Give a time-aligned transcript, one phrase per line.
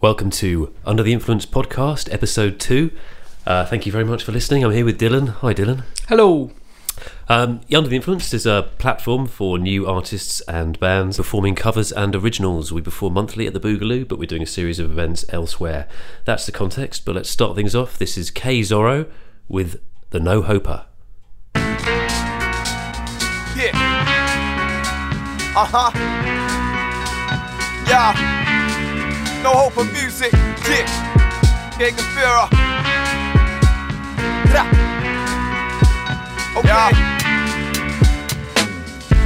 [0.00, 2.92] Welcome to Under the Influence podcast, episode two.
[3.44, 4.62] Uh, thank you very much for listening.
[4.62, 5.28] I'm here with Dylan.
[5.28, 5.82] Hi, Dylan.
[6.08, 6.52] Hello.
[7.28, 12.14] Um, Under the Influence is a platform for new artists and bands performing covers and
[12.14, 12.72] originals.
[12.72, 15.88] We perform monthly at the Boogaloo, but we're doing a series of events elsewhere.
[16.24, 17.98] That's the context, but let's start things off.
[17.98, 19.10] This is K Zorro
[19.48, 19.80] with
[20.10, 20.86] The No Hoper.
[21.56, 21.64] Yeah.
[25.56, 25.90] Uh huh.
[27.88, 28.47] Yeah.
[29.42, 30.32] No hope for music.
[30.32, 30.84] Fear.
[36.64, 37.17] Yeah.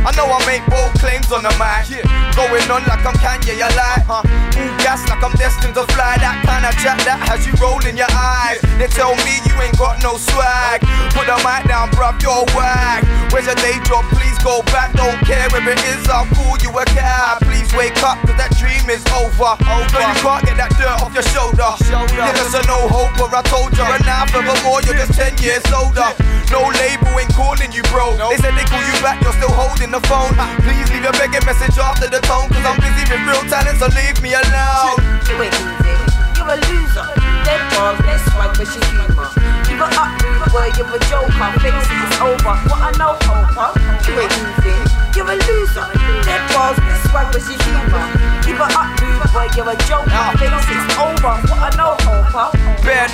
[0.02, 1.86] I know I make bold claims on the mic.
[1.86, 2.02] Yeah.
[2.34, 4.26] Going on like I'm Kanye, you like, huh?
[4.26, 6.18] Ooh, gas like I'm destined to fly.
[6.18, 8.58] That kind of chat that has you rolling your eyes.
[8.82, 10.82] They tell me you ain't got no swag.
[11.14, 13.06] Put the mic down, bruv, you're wag.
[13.30, 14.02] Where's your day job?
[14.10, 14.90] Please go back.
[14.98, 17.38] Don't care where it is, I'll call you a cab.
[17.46, 19.54] Please wake up, cause that dream is over.
[19.54, 19.86] over.
[19.94, 21.78] No, you can't get that dirt off your shoulder.
[21.86, 22.26] shoulder.
[22.26, 23.86] Niggas are no hope, or I told you.
[23.86, 26.10] And now, furthermore, you're just 10 years older.
[26.50, 28.12] No label ain't calling you, bro.
[28.28, 30.32] They said they call you back, you're still holding the phone.
[30.64, 33.92] Please leave your begging message after the tone, cause I'm busy with real talent, so
[33.92, 34.96] leave me alone.
[35.28, 36.00] You ain't moving,
[36.32, 37.04] you're a loser.
[37.44, 39.28] Dead bars, dead swag, but you humour.
[39.68, 41.48] You a up rude boy, you're a joker.
[41.60, 42.56] It, it's over.
[42.72, 43.76] What I know, hoper.
[44.08, 44.80] You ain't moving,
[45.12, 45.84] you're a loser.
[46.24, 48.04] Dead bars, dead swag, but you humour.
[48.48, 50.24] You a up rude boy, you're a joker.
[50.40, 51.36] It, it's over.
[51.52, 51.91] What I know,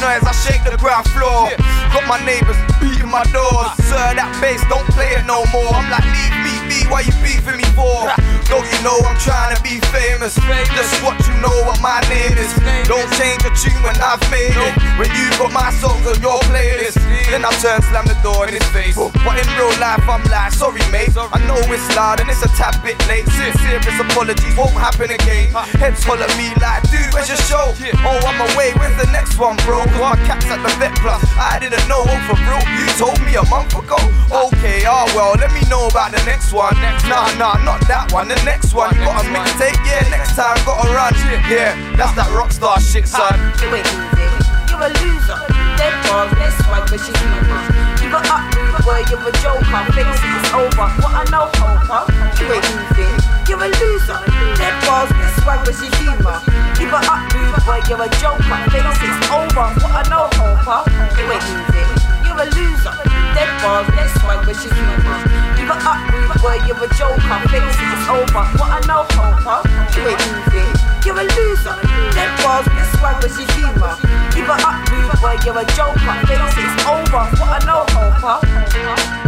[0.01, 1.51] noise, I shake the ground floor.
[1.93, 3.73] Got my neighbors beating my doors.
[3.89, 5.73] Sir, that bass, don't play it no more.
[5.75, 8.07] I'm like, leave me be, why you beefing me for?
[8.49, 10.37] Don't you know I'm trying to be famous?
[10.77, 12.53] Just what you know what my name is.
[12.87, 14.73] Don't change a tune when I've made it.
[15.01, 18.55] When you got my songs on your playlist, then I turn, slam the door in
[18.57, 18.97] his face.
[18.97, 21.13] But in real life, I'm like, sorry, mate.
[21.17, 23.27] I know it's loud and it's a tad bit late.
[23.29, 25.53] Serious apologies won't happen again.
[25.81, 27.73] Heads full of me like, dude, where's your show?
[28.05, 29.88] Oh, I'm away, where's the next one, bro?
[29.97, 31.23] Cause my at the vet plus.
[31.39, 32.61] I didn't know, oh, for real.
[32.77, 33.97] You told me a month ago.
[34.29, 36.75] Okay, oh well, let me know about the next one.
[37.09, 38.29] Nah, nah, not that one.
[38.29, 39.79] The next one, you got a mixtape.
[39.87, 41.15] Yeah, next time, gotta run.
[41.49, 43.37] Yeah, that's that rockstar shit, son.
[43.61, 45.39] You're a loser.
[45.79, 45.95] Dead
[46.91, 47.78] but you
[48.13, 49.83] a up boy, you're a joker.
[49.93, 50.89] Face it, it's over.
[51.03, 52.09] What I know, hoper.
[52.41, 53.17] You ain't moving,
[53.49, 54.19] you're a loser.
[54.57, 56.39] Dead bars, dead swag, but you humour.
[56.81, 57.21] You a up
[57.67, 58.59] boy, you're a joker.
[58.73, 59.67] Face it, it's over.
[59.83, 60.89] What I know, hoper.
[61.19, 61.91] You ain't moving,
[62.25, 62.95] you're a loser.
[63.35, 65.19] Dead bars, dead swag, but you humour.
[65.59, 66.01] You a up
[66.41, 67.39] boy, you're a joker.
[67.51, 68.45] Face it, it's over.
[68.57, 69.59] What I know, hoper.
[69.93, 70.71] You ain't moving,
[71.09, 71.75] you're a loser.
[72.13, 73.97] Dead bars, dead swag, but you humour.
[74.37, 76.15] You a up rude boy, you're a joker.
[76.29, 77.25] Face it, it's over.
[77.41, 79.28] What I know,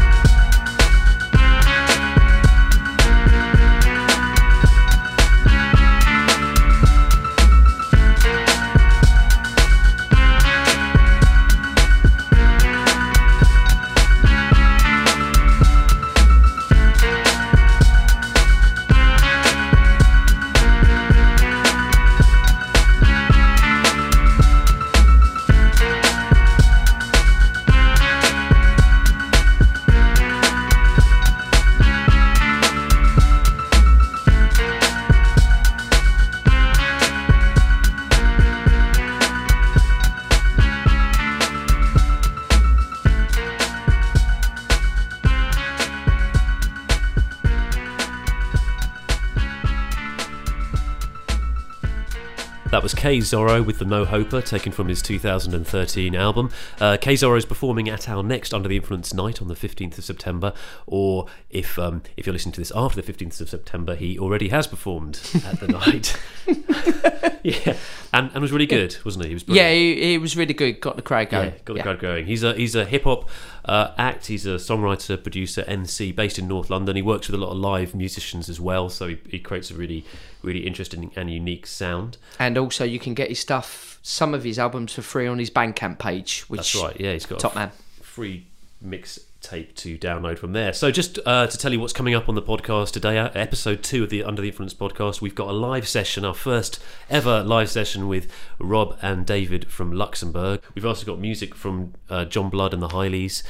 [53.00, 56.50] K Zorro with the No Hoper, taken from his 2013 album.
[56.78, 59.96] Uh, K Zorro is performing at our next Under the Influence night on the 15th
[59.96, 60.52] of September,
[60.86, 64.50] or if um, if you're listening to this after the 15th of September, he already
[64.50, 66.14] has performed at the night.
[67.42, 67.74] yeah,
[68.12, 69.30] and, and was really good, wasn't he?
[69.30, 70.78] He was Yeah, he, he was really good.
[70.82, 71.52] Got the crowd going.
[71.52, 72.26] Yeah, got the crowd going.
[72.26, 73.30] He's a he's a hip hop
[73.70, 74.26] uh, act.
[74.26, 76.96] He's a songwriter, producer, MC, based in North London.
[76.96, 79.74] He works with a lot of live musicians as well, so he, he creates a
[79.74, 80.04] really
[80.42, 82.16] really interesting and unique sound.
[82.38, 85.50] And also, you can get his stuff, some of his albums for free on his
[85.50, 86.42] Bandcamp page.
[86.48, 87.00] Which That's right.
[87.00, 87.72] Yeah, he's got top a man.
[88.02, 88.46] free
[88.80, 90.72] mix tape to download from there.
[90.72, 93.82] So just uh, to tell you what's coming up on the podcast today, uh, episode
[93.82, 96.78] two of the Under the Influence podcast, we've got a live session, our first
[97.08, 100.60] ever live session with Rob and David from Luxembourg.
[100.74, 103.42] We've also got music from uh, John Blood and the Highlys,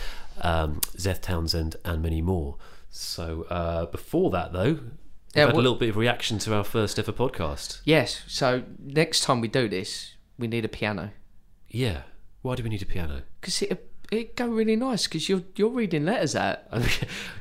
[0.43, 2.57] um, Zeth Townsend, and many more.
[2.91, 4.73] So uh, before that, though.
[4.73, 7.81] We've Yeah, had a little bit of reaction to our first ever podcast.
[7.85, 8.23] Yes.
[8.27, 11.11] So next time we do this, we need a piano
[11.69, 12.03] Yeah.
[12.43, 13.23] Why do we need a piano?
[13.41, 16.59] because it it go really nice because you're you're reading letters out.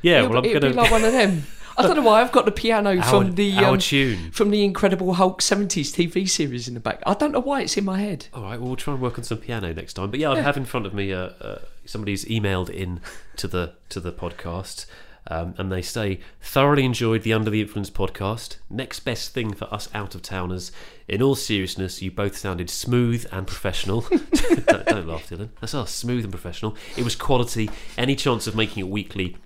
[0.02, 1.44] yeah, It'll- well, I'm going be like one of them.
[1.78, 4.30] I don't know why I've got the piano Our- from the um, tune.
[4.32, 7.02] from the Incredible Hulk seventies TV series in the back.
[7.06, 8.26] I don't know why it's in my head.
[8.34, 10.10] All right, well, we'll try and work on some piano next time.
[10.10, 13.00] But yeah, I have in front of me uh, uh, somebody's emailed in
[13.36, 14.84] to the to the podcast,
[15.30, 18.56] um, and they say thoroughly enjoyed the Under the Influence podcast.
[18.68, 20.72] Next best thing for us out of towners.
[21.08, 24.00] In all seriousness, you both sounded smooth and professional.
[24.10, 25.50] don't, don't laugh, Dylan.
[25.60, 26.76] That's us, smooth and professional.
[26.96, 27.70] It was quality.
[27.96, 29.36] Any chance of making it weekly?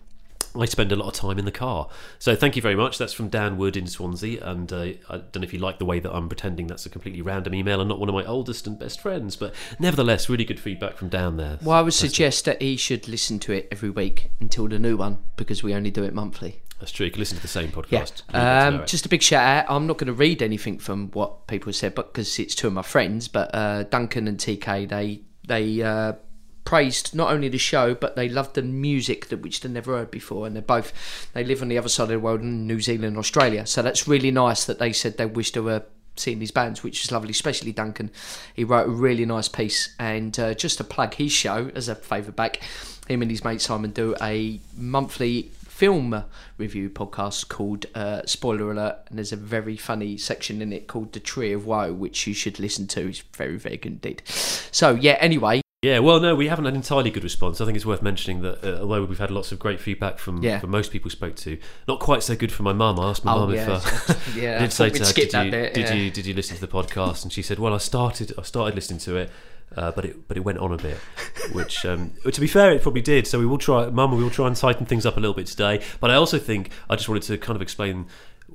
[0.57, 1.89] I spend a lot of time in the car.
[2.19, 2.97] So thank you very much.
[2.97, 4.45] That's from Dan Wood in Swansea.
[4.45, 6.91] And uh, I don't know if you like the way that I'm pretending that's a
[6.91, 9.35] completely random email and not one of my oldest and best friends.
[9.37, 11.59] But nevertheless, really good feedback from Dan there.
[11.63, 14.97] Well, I would suggest that he should listen to it every week until the new
[14.97, 16.63] one because we only do it monthly.
[16.79, 17.07] That's true.
[17.07, 18.23] You can listen to the same podcast.
[18.27, 19.75] Good know Um, just a big shout out.
[19.75, 22.73] I'm not going to read anything from what people said, but because it's two of
[22.73, 23.27] my friends.
[23.27, 26.15] But uh, Duncan and TK, they they uh,
[26.65, 30.11] praised not only the show, but they loved the music that which they never heard
[30.11, 30.47] before.
[30.47, 30.93] And they're both
[31.33, 33.67] they live on the other side of the world in New Zealand, Australia.
[33.67, 35.85] So that's really nice that they said they wished they were
[36.17, 37.31] seeing these bands, which is lovely.
[37.31, 38.11] Especially Duncan,
[38.55, 39.95] he wrote a really nice piece.
[39.99, 42.61] And uh, just to plug his show as a favour back,
[43.09, 46.25] him and his mate Simon do a monthly film
[46.57, 51.13] review podcast called uh, Spoiler Alert, and there's a very funny section in it called
[51.13, 53.09] The Tree of Woe, which you should listen to.
[53.09, 54.23] It's very, very good indeed.
[54.27, 57.61] So, yeah, anyway, Yeah, well, no, we haven't had an entirely good response.
[57.61, 60.43] I think it's worth mentioning that uh, although we've had lots of great feedback from,
[60.43, 60.59] Yeah.
[60.59, 62.99] from most people we spoke to, not quite so good from my mum.
[62.99, 63.77] I asked my Oh, mum yeah.
[63.77, 65.93] if uh, Yeah, I did say to her, did, you, bit, did yeah.
[65.95, 67.23] you did you listen to the podcast?
[67.25, 69.31] And she said, well, I started I started listening to it.
[69.77, 70.97] Uh, but it but it went on a bit,
[71.53, 73.27] which um, to be fair, it probably did.
[73.27, 74.17] So we will try, Mum.
[74.17, 75.83] We will try and tighten things up a little bit today.
[76.01, 78.07] But I also think I just wanted to kind of explain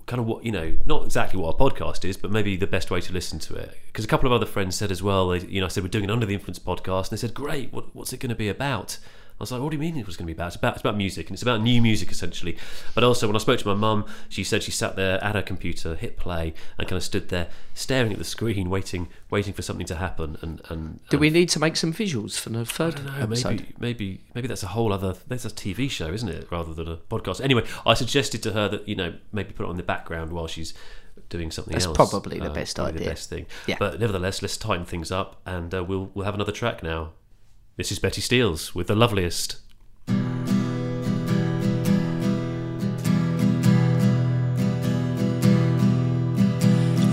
[0.10, 2.90] kind of what you know, not exactly what our podcast is, but maybe the best
[2.90, 3.78] way to listen to it.
[3.86, 5.30] Because a couple of other friends said as well.
[5.30, 7.36] They, you know, I said we're doing an Under the Influence podcast, and they said,
[7.36, 8.98] "Great, what, what's it going to be about?"
[9.40, 10.48] I was like, "What do you mean it was going to be about?
[10.48, 12.58] It's about it's about music, and it's about new music essentially."
[12.94, 15.42] But also, when I spoke to my mum, she said she sat there at her
[15.42, 19.62] computer, hit play, and kind of stood there staring at the screen, waiting, waiting for
[19.62, 20.38] something to happen.
[20.42, 23.06] And and do and we need to make some visuals for the third I don't
[23.06, 23.24] know.
[23.24, 23.50] episode?
[23.52, 25.16] Maybe, maybe, maybe that's a whole other.
[25.28, 27.40] That's a TV show, isn't it, rather than a podcast?
[27.42, 30.48] Anyway, I suggested to her that you know maybe put it on the background while
[30.48, 30.74] she's
[31.30, 31.96] doing something That's else.
[31.96, 33.00] probably the Uh, best idea.
[33.02, 33.46] The best thing.
[33.68, 33.76] Yeah.
[33.78, 37.12] But nevertheless, let's tighten things up, and uh, we'll we'll have another track now.
[37.80, 39.56] This is Betty Steeles with the loveliest.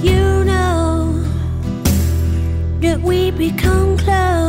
[0.02, 1.22] You know
[2.80, 4.45] that we become close.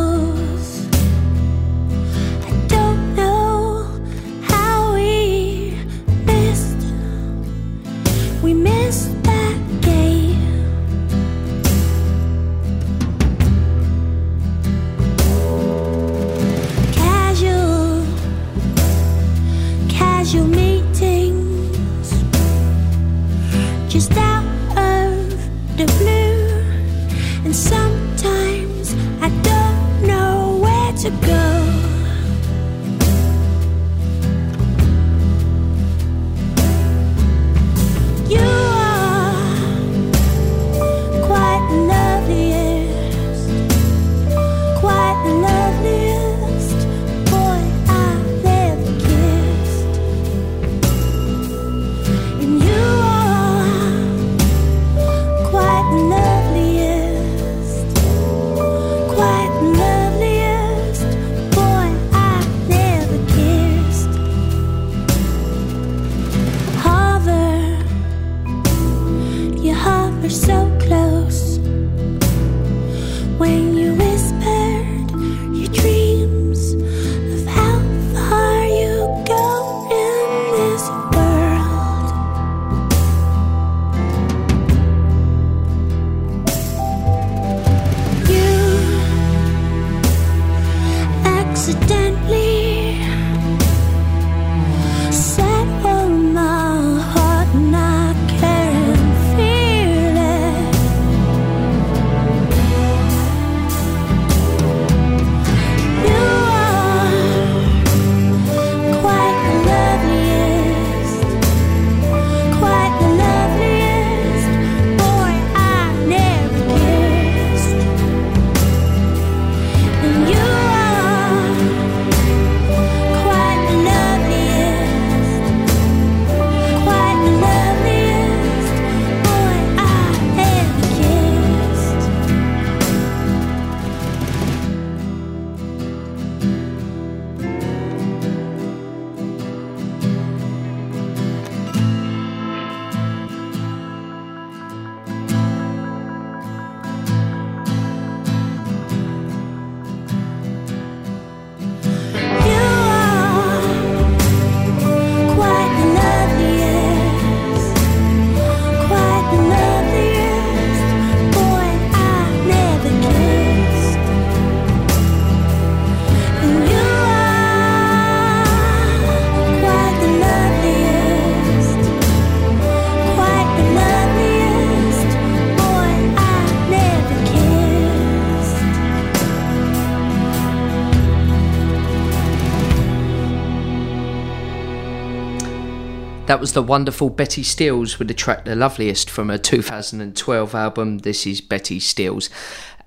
[186.28, 190.98] That was the wonderful Betty Steeles with the track The Loveliest from her 2012 album,
[190.98, 192.30] This is Betty Steeles.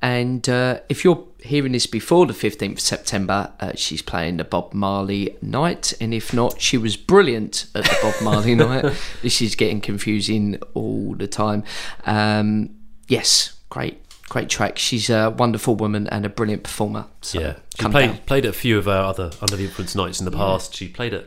[0.02, 4.44] And uh, if you're hearing this before the 15th of September, uh, she's playing the
[4.44, 5.94] Bob Marley night.
[6.02, 8.92] And if not, she was brilliant at the Bob Marley night.
[9.22, 11.64] This is getting confusing all the time.
[12.04, 12.76] Um,
[13.08, 14.02] yes, great.
[14.28, 14.76] Great track.
[14.76, 17.06] She's a wonderful woman and a brilliant performer.
[17.22, 18.18] So yeah, she played down.
[18.26, 20.76] played at a few of our other Under the Influence nights in the past.
[20.76, 21.26] She played at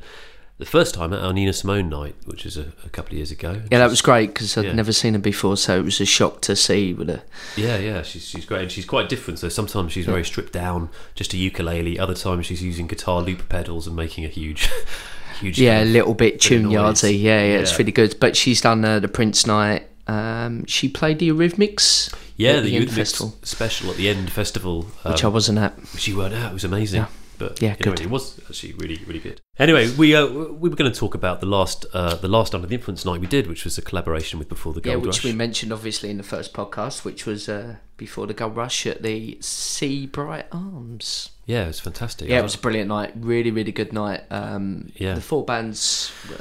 [0.64, 3.32] the first time at our Nina Simone night, which was a, a couple of years
[3.32, 3.62] ago.
[3.72, 4.74] Yeah, that was great because I'd Yeah.
[4.74, 7.24] never seen her before, so it was a shock to see with her.
[7.56, 9.40] Yeah, yeah, she's she's great, and she's quite different.
[9.40, 12.00] So sometimes she's very stripped down, just a ukulele.
[12.00, 14.70] Other times she's using guitar loop pedals and making a huge,
[15.40, 15.60] huge.
[15.60, 17.18] Yeah, a little bit tune yardsy.
[17.18, 18.16] Yeah, yeah, it's really good.
[18.20, 19.88] But she's done uh, the Prince night.
[20.08, 22.14] Um, she played the Eurythmics.
[22.36, 25.78] Yeah, the End Youth festival, special at the end festival, which um, I wasn't at.
[25.94, 26.50] which you weren't at.
[26.52, 27.06] It was amazing.
[27.40, 27.48] Yeah.
[27.48, 29.42] But Yeah, anyway, it was actually really, really good.
[29.60, 32.68] Anyway, we uh, we were going to talk about the last uh, the last Under
[32.68, 35.18] the Influence night we did, which was a collaboration with Before the Yeah, Gold which
[35.18, 35.24] Rush.
[35.26, 39.02] we mentioned obviously in the first podcast, which was uh, before the Gold Rush at
[39.04, 41.32] the Sebright Arms.
[41.46, 42.30] yeah, it was fantastic.
[42.30, 43.14] Yeah, it was a brilliant night.
[43.16, 44.22] Really, really good night.
[44.32, 45.16] Um, Yeah.
[45.16, 46.12] the four bands.
[46.30, 46.38] Were,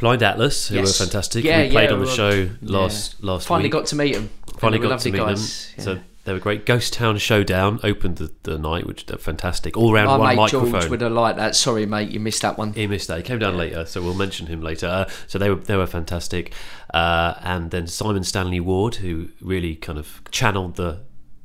[0.00, 0.98] Blind Atlas, who Yes.
[0.98, 1.44] were fantastic.
[1.44, 2.48] Yeah, we played yeah, on the show yeah.
[2.62, 3.72] last last finally week.
[3.72, 4.30] got to meet them.
[4.58, 5.66] finally got to meet guys.
[5.68, 5.74] them.
[5.78, 5.84] Yeah.
[5.84, 6.64] So they were great.
[6.66, 9.76] Ghost Town Showdown opened the, the night, which they're fantastic.
[9.76, 10.72] All round My one mate microphone.
[10.72, 11.56] George would have liked that.
[11.56, 12.72] Sorry, mate, you missed that one.
[12.72, 13.16] He missed that.
[13.18, 14.86] He came down later, so we'll mention him later.
[14.86, 16.52] Uh, so they were they were fantastic,
[16.94, 21.00] uh, and then Simon Stanley Ward, who really kind of channeled the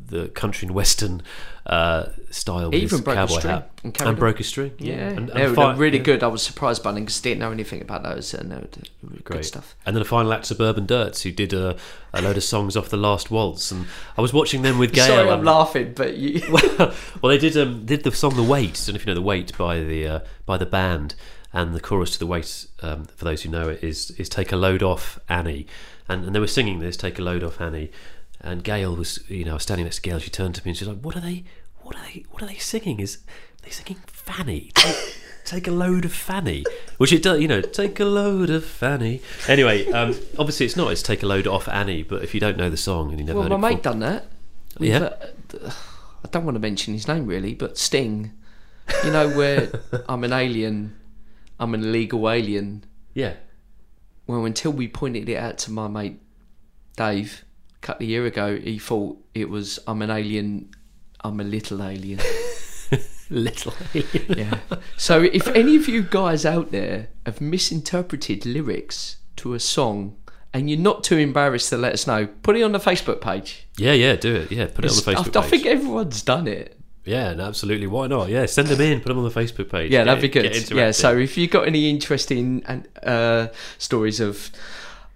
[0.08, 1.22] the country and western
[1.66, 2.72] uh, style.
[2.72, 4.16] He even broke cowboy hat and on.
[4.16, 4.72] broke a string.
[4.78, 6.24] Yeah, and, they were fi- really yeah, good.
[6.24, 8.68] I was surprised by them because I didn't know anything about those, and they were
[9.08, 9.76] Great good stuff.
[9.86, 11.78] And then a final act, Suburban Dirts, who did a,
[12.14, 13.86] a load of songs off the Last Waltz, and
[14.18, 15.08] I was watching them with Gail.
[15.08, 16.42] Sorry, I'm laughing, but you.
[16.80, 19.16] well, they did um, did the song "The Weight." I don't know if you know
[19.16, 21.16] "The Weight" by the uh, by the band,
[21.52, 24.54] and the chorus to "The Weight," um, for those who know it, is is "Take
[24.54, 25.68] a load off Annie,"
[26.08, 27.92] and, and they were singing this "Take a load off Annie,"
[28.42, 30.20] and Gail was you know standing next to Gail.
[30.20, 31.44] She turned to me and she's like, "What are they?
[31.82, 32.26] What are they?
[32.32, 33.00] What are they singing?
[33.00, 33.20] Is
[33.64, 34.96] they singing Fanny?" Take,
[35.46, 36.66] Take a load of Fanny,
[36.98, 37.62] which it does, you know.
[37.62, 39.22] Take a load of Fanny.
[39.48, 40.92] Anyway, um, obviously it's not.
[40.92, 42.04] It's take a load off Annie.
[42.04, 43.76] But if you don't know the song and you never well, heard my it mate
[43.78, 44.26] before, done that.
[44.78, 44.98] Yeah.
[44.98, 45.72] uh,
[46.26, 48.34] I don't want to mention his name really, but Sting.
[49.06, 49.70] You know where
[50.10, 50.98] I'm an alien,
[51.60, 52.84] I'm an illegal alien.
[53.14, 53.36] yeah,
[54.28, 56.20] Well, until we pointed it out to my mate
[56.98, 57.46] Dave
[57.82, 60.72] a couple of year ago, he thought it was I'm an alien,
[61.24, 62.20] I'm a little alien.
[63.30, 63.74] little.
[63.94, 64.38] Alien.
[64.38, 64.60] yeah.
[64.96, 70.16] So if any of you guys out there have misinterpreted lyrics to a song
[70.54, 73.68] and you're not too embarrassed to let us know, put it on the Facebook page.
[73.78, 74.52] Yeah, yeah, do it.
[74.52, 76.80] Yeah, put it on the Facebook I, I think everyone's done it.
[77.04, 77.88] yeah, no, absolutely.
[77.88, 78.30] Why not?
[78.30, 79.02] Yeah, send them in.
[79.02, 79.92] Put them on the Facebook page.
[79.92, 80.72] Yeah, Get- that'd be good.
[80.72, 84.50] Yeah, so if you've got any interesting and uh, stories of,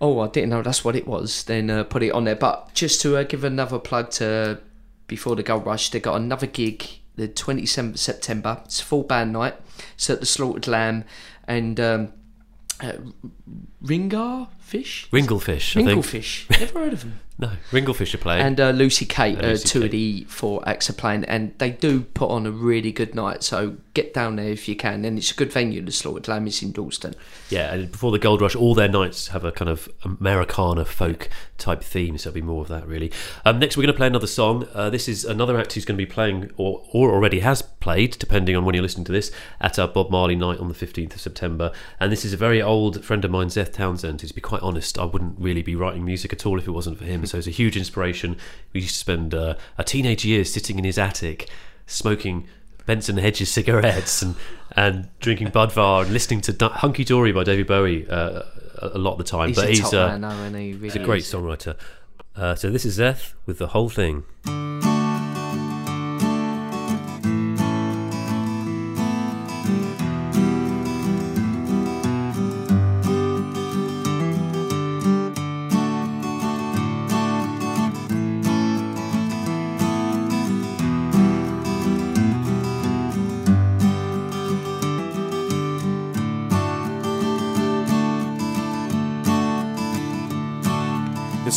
[0.02, 2.36] oh, I didn't know that's what it was, then uh, put it on there.
[2.36, 4.60] But just to uh, give another plug to
[5.08, 8.62] before the Gold Rush, they got another gig the 27th September.
[8.66, 9.56] It's full band night.
[9.94, 11.04] It's at the Slaughtered Lamb
[11.48, 12.14] and um,
[12.80, 12.94] uh,
[13.84, 15.08] Ringar Fish.
[15.12, 15.76] Ringlefish.
[15.76, 16.48] Ringlefish.
[16.60, 17.20] Never heard of them.
[17.38, 18.46] No, Ringlefish are playing.
[18.46, 19.86] and uh, Lucy Kate, And uh, Lucy two Kate.
[19.86, 23.42] of the four acts are playing, and they do put on a really good night.
[23.42, 25.82] So get down there if you can, and it's a good venue.
[25.82, 27.16] The Slaughtered Lamb is in Dalston.
[27.50, 31.30] yeah, and before the Gold Rush, all their nights have a kind of Americana folk
[31.58, 32.18] type theme.
[32.20, 33.12] So it'll be more of that, really.
[33.44, 34.68] Um, next, we're going to play another song.
[34.74, 38.20] Uh, this is another act who's going to be playing, or, or already has played,
[38.20, 41.16] depending on when you're listening to this, at our Bob Marley night on the 15th
[41.16, 41.72] of September.
[42.00, 44.22] And this is a very old friend of mine, Zeth Townsend.
[44.22, 46.72] Who's, to be quite honest, I wouldn't really be writing music at all if it
[46.72, 47.26] wasn't for him.
[47.26, 48.38] So it's a huge inspiration.
[48.74, 51.50] We used to spend uh, a teenage years sitting in his attic,
[51.88, 52.48] smoking
[52.86, 54.36] Benson Hedges cigarettes and
[54.76, 58.44] and drinking Budvar and listening to Hunky Dory by David Bowie uh,
[58.78, 59.50] a lot of the time.
[59.50, 61.76] He's but a he's uh, he really he's a great songwriter.
[62.36, 64.24] Uh, so this is Zeth with the whole thing.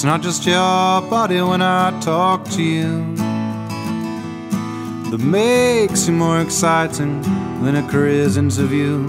[0.04, 3.16] It's not just your body when I talk to you
[5.10, 7.22] that makes you more exciting
[7.62, 9.08] than a career's interview.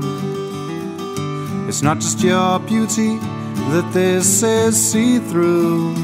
[1.67, 5.95] It's not just your beauty that they say see through,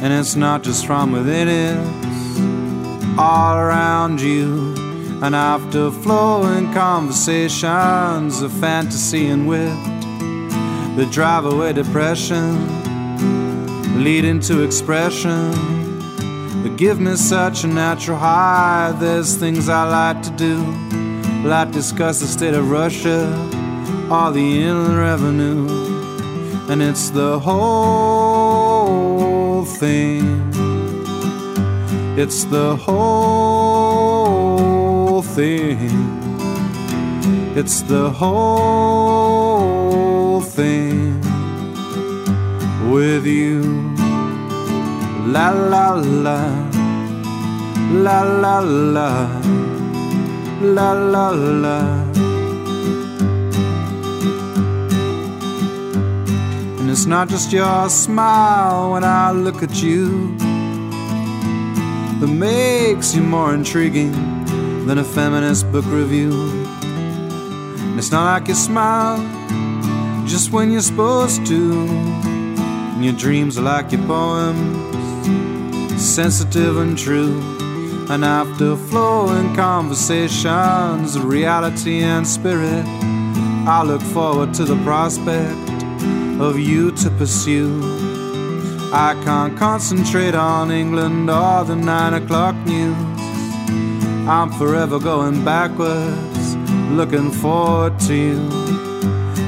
[0.00, 4.74] and it's not just from within, it's all around you.
[5.22, 9.76] And after flowing conversations of fantasy and wit,
[10.96, 12.81] that drive away depression,
[13.96, 15.50] lead to expression,
[16.62, 18.92] that give me such a natural high.
[18.98, 20.62] There's things I like to do,
[21.44, 23.26] like discuss the state of Russia,
[24.10, 25.68] or the inland revenue,
[26.70, 28.72] and it's the whole
[29.64, 30.50] thing.
[32.16, 34.22] It's the whole
[35.22, 36.20] thing.
[37.54, 39.52] It's the whole
[40.40, 41.01] thing
[42.92, 43.62] with you.
[45.32, 46.40] La la la,
[47.90, 49.10] la la la,
[50.60, 51.78] la la la.
[56.78, 60.36] And it's not just your smile when I look at you
[62.20, 64.12] that makes you more intriguing
[64.86, 66.32] than a feminist book review.
[66.82, 69.16] And it's not like you smile
[70.26, 72.31] just when you're supposed to.
[73.02, 77.40] And your dreams are like your poems, sensitive and true.
[78.08, 82.84] And after flowing conversations reality and spirit,
[83.66, 85.58] I look forward to the prospect
[86.40, 87.80] of you to pursue.
[88.92, 92.96] I can't concentrate on England or the nine o'clock news.
[94.28, 96.54] I'm forever going backwards,
[96.92, 98.48] looking forward to you.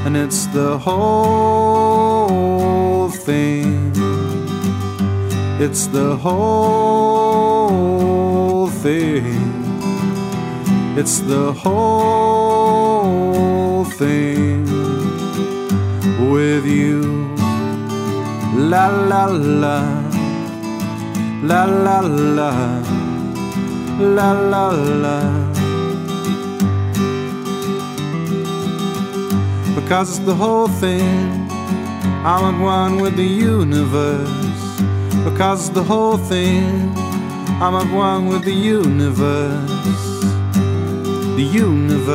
[0.04, 1.93] And it's the whole
[3.14, 3.92] thing.
[5.60, 7.44] It's the whole
[8.68, 9.64] thing.
[10.96, 13.04] It's the whole
[13.84, 14.64] thing
[16.30, 17.02] with you.
[18.56, 19.82] La la la,
[21.42, 22.50] la la la,
[23.98, 24.68] la la
[25.02, 25.20] la.
[29.74, 31.43] Because it's the whole thing,
[32.26, 34.30] I'm at one with the universe.
[35.24, 36.90] Because the whole thing,
[37.60, 39.70] I'm at one with the universe.
[41.36, 42.14] The universe.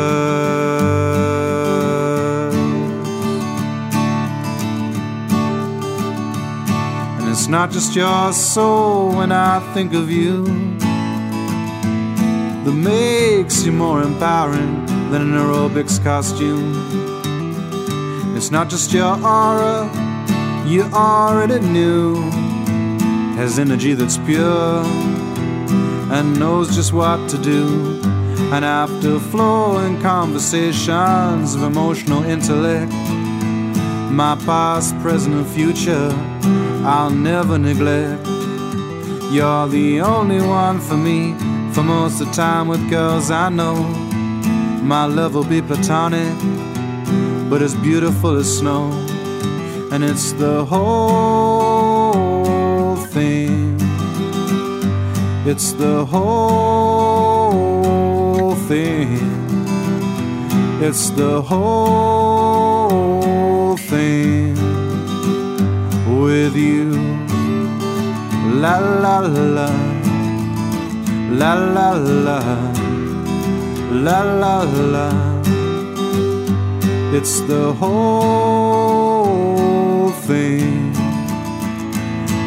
[7.19, 10.43] And it's not just your soul when I think of you
[12.63, 17.08] that makes you more empowering than an aerobics costume.
[18.39, 19.91] It's not just your aura,
[20.65, 22.15] you already knew.
[23.35, 24.81] Has energy that's pure
[26.15, 27.99] and knows just what to do.
[28.53, 32.93] And after flowing conversations of emotional intellect,
[34.09, 36.09] my past, present, and future
[36.87, 38.25] I'll never neglect.
[39.33, 41.35] You're the only one for me
[41.73, 43.75] for most of the time with girls I know.
[44.81, 46.33] My love will be platonic,
[47.49, 48.91] but as beautiful as snow.
[49.91, 52.15] And it's the whole
[53.07, 53.79] thing.
[55.47, 57.39] It's the whole
[58.67, 59.17] thing.
[60.81, 62.85] It's the whole
[63.77, 64.55] thing
[66.21, 66.91] with you.
[68.61, 69.69] La la la,
[71.31, 72.39] la la la,
[73.91, 75.38] la la la.
[77.11, 79.09] It's the whole
[80.11, 80.93] thing.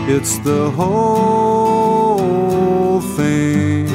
[0.08, 2.20] It's the whole
[3.16, 3.88] thing.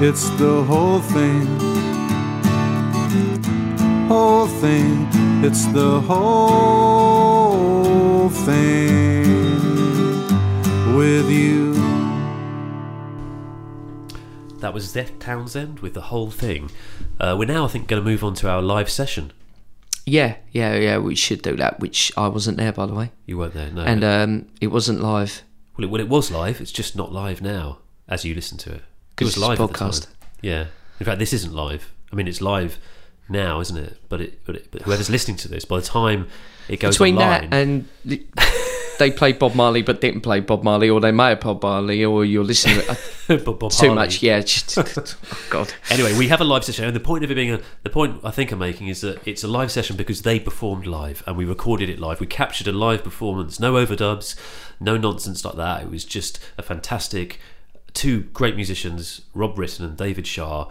[0.00, 1.46] It's the whole thing.
[4.06, 5.08] Whole thing.
[5.44, 7.48] It's the whole
[8.28, 9.26] thing
[10.96, 11.74] with you.
[14.60, 16.70] That was Zeth Townsend with the whole thing.
[17.20, 19.32] Uh, we're now, I think, going to move on to our live session.
[20.06, 20.98] Yeah, yeah, yeah.
[20.98, 21.78] We should do that.
[21.80, 23.82] Which I wasn't there, by the way, You weren't there, no.
[23.82, 25.42] and um, it wasn't live.
[25.76, 26.60] well, it, well, it was live.
[26.60, 27.78] It's just not live now,
[28.08, 28.82] as you listen to it.
[29.20, 30.06] It was it's live podcast.
[30.40, 30.66] Yeah.
[30.98, 31.92] In fact, this isn't live.
[32.10, 32.78] I mean, it's live
[33.28, 33.98] now, isn't it?
[34.08, 36.26] But it, but, it, but whoever's listening to this, by the time
[36.68, 38.24] it goes Between online, that and the-
[39.00, 42.04] they played Bob Marley but didn't play Bob Marley, or they may have Bob Marley,
[42.04, 42.80] or you're listening.
[43.26, 43.94] To, Bob- too Harley.
[43.96, 44.40] much, yeah.
[44.40, 44.84] Just, oh
[45.50, 45.72] God.
[45.90, 48.20] Anyway, we have a live session, and the point of it being a, the point
[48.22, 51.36] I think I'm making is that it's a live session because they performed live and
[51.36, 52.20] we recorded it live.
[52.20, 54.36] We captured a live performance, no overdubs,
[54.78, 55.82] no nonsense like that.
[55.82, 57.40] It was just a fantastic
[57.92, 60.68] two great musicians, Rob Britton and David Shah,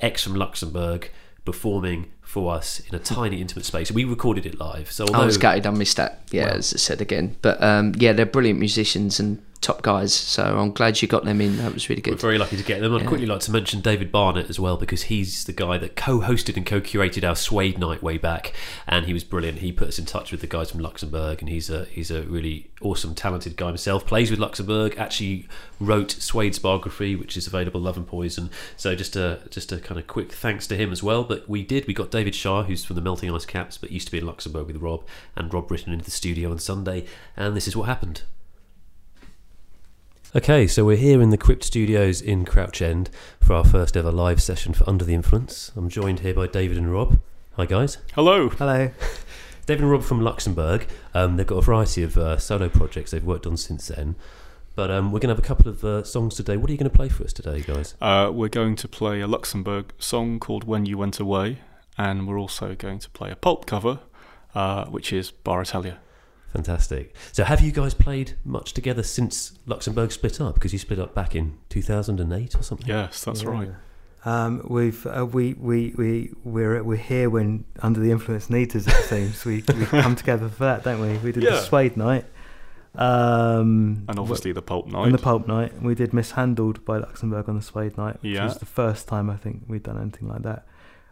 [0.00, 1.10] ex from Luxembourg,
[1.44, 3.92] performing for us in a tiny intimate space.
[3.92, 6.22] We recorded it live, so although I was gutted I missed that.
[6.32, 7.36] Yeah, as I said again.
[7.40, 10.12] But um, yeah, they're brilliant musicians, and top guys.
[10.12, 11.56] So I'm glad you got them in.
[11.58, 12.14] That was really good.
[12.14, 12.94] We're very lucky to get them.
[12.94, 13.08] I'd Yeah.
[13.08, 16.64] quickly like to mention David Barnett as well because he's the guy that co-hosted and
[16.64, 18.52] co-curated our Suede night way back,
[18.86, 19.58] and he was brilliant.
[19.58, 22.22] He put us in touch with the guys from Luxembourg, and he's a he's a
[22.22, 24.06] really awesome, talented guy himself.
[24.06, 24.94] Plays with Luxembourg.
[24.98, 25.46] Actually
[25.80, 28.50] wrote Suede's biography, which is available Love and Poison.
[28.76, 31.24] So just a just a kind of quick thanks to him as well.
[31.24, 34.06] But we did we got David Shah, who's from the Melting Ice Caps, but used
[34.06, 37.56] to be in Luxembourg with Rob, and Rob Britton into the studio on Sunday, and
[37.56, 38.22] this is what happened.
[40.36, 43.08] Okay, so we're here in the Crypt Studios in Crouch End
[43.40, 45.72] for our first ever live session for Under the Influence.
[45.74, 47.20] I'm joined here by David and Rob.
[47.54, 47.96] Hi, guys.
[48.14, 48.50] Hello.
[48.50, 48.90] Hello.
[49.66, 50.88] David and Rob from Luxembourg.
[51.14, 54.14] Um, they've got a variety of uh, solo projects they've worked on since then.
[54.74, 56.58] But um, we're going to have a couple of uh, songs today.
[56.58, 57.94] What are you going to play for us today, guys?
[58.02, 61.60] Uh, we're going to play a Luxembourg song called When You Went Away,
[61.96, 64.00] and we're also going to play a pulp cover,
[64.54, 65.98] uh, which is Bar Italia.
[66.52, 67.14] Fantastic.
[67.32, 70.54] So, have you guys played much together since Luxembourg split up?
[70.54, 72.86] Because you split up back in 2008 or something?
[72.88, 73.70] Yes, that's right.
[74.24, 78.86] Um, we've uh, we we we we're we're here when under the influence needs us.
[78.86, 81.18] It seems we we come together for that, don't we?
[81.18, 81.60] We did the Yeah.
[81.60, 82.24] Suede night,
[82.96, 85.04] um, And obviously the pulp night.
[85.06, 85.80] and the Pulp night.
[85.82, 88.44] We did Mishandled by Luxembourg on the Suede night, which Yeah.
[88.44, 90.66] was the first time I think we'd done anything like that.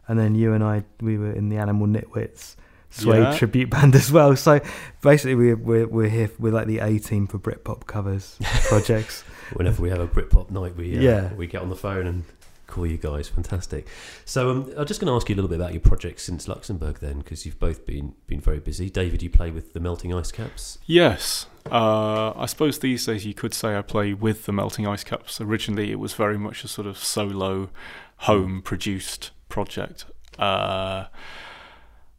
[0.09, 2.57] And then you and I, we were in the Animal Nitwits
[2.96, 3.37] Suede Yeah.
[3.37, 4.37] tribute band as well.
[4.37, 4.61] So
[5.02, 6.30] basically, we're we're we're here.
[6.38, 8.37] We're like the A team for Britpop covers
[8.68, 9.22] projects.
[9.54, 11.33] Whenever we have a Britpop night, we uh, Yeah.
[11.35, 12.24] we get on the phone and
[12.66, 13.28] call you guys.
[13.28, 13.87] Fantastic.
[14.24, 16.48] So um, I'm just going to ask you a little bit about your projects since
[16.48, 18.88] Luxembourg, then, because you've both been been very busy.
[18.90, 20.78] David, you play with the Melting Ice Caps.
[20.87, 21.46] Yes.
[21.70, 25.40] Uh, I suppose these days you could say I play with the Melting Ice Caps.
[25.40, 27.70] Originally, it was very much a sort of solo,
[28.18, 30.04] home produced project.
[30.38, 31.07] Uh,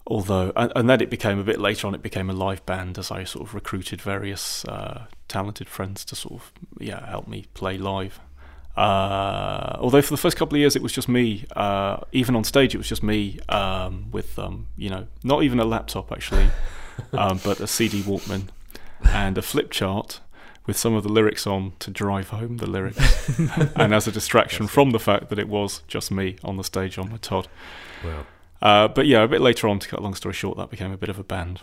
[0.08, 2.98] although, and, and then it became a bit later on, it became a live band
[2.98, 7.46] as I sort of recruited various uh, talented friends to sort of, yeah, help me
[7.54, 8.20] play live.
[8.78, 12.44] Uh, although for the first couple of years it was just me, uh, even on
[12.44, 16.50] stage it was just me um, with, um, you know, not even a laptop actually,
[17.14, 18.50] um, but a CD Walkman
[19.06, 20.20] and a flip chart
[20.66, 23.40] with some of the lyrics on to drive home the lyrics,
[23.76, 26.98] and as a distraction from the fact that it was just me on the stage
[26.98, 27.48] on my Todd.
[28.04, 28.26] Wow.
[28.62, 30.92] Uh, but yeah, a bit later on, to cut a long story short, that became
[30.92, 31.62] a bit of a band.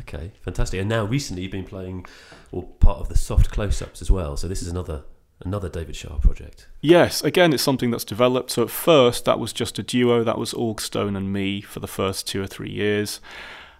[0.00, 0.80] Okay, fantastic.
[0.80, 2.06] And now recently you've been playing,
[2.52, 4.36] or part of the soft close-ups as well.
[4.36, 5.04] So this is another
[5.44, 6.66] another David Shah project.
[6.80, 8.50] Yes, again, it's something that's developed.
[8.50, 10.24] So at first, that was just a duo.
[10.24, 13.20] That was Augstone and me for the first two or three years,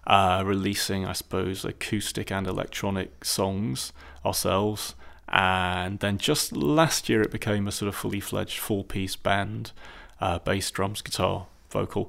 [0.06, 3.92] uh, releasing, I suppose, acoustic and electronic songs
[4.24, 4.94] ourselves.
[5.28, 9.72] And then just last year, it became a sort of fully fledged four piece band
[10.20, 11.46] uh, bass, drums, guitar,
[11.80, 12.04] vocal.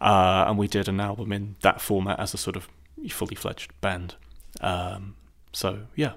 [0.00, 2.68] Uh, and we did an album in that format as a sort of
[3.10, 4.14] fully fledged band.
[4.60, 5.16] Um,
[5.52, 6.12] so, yeah.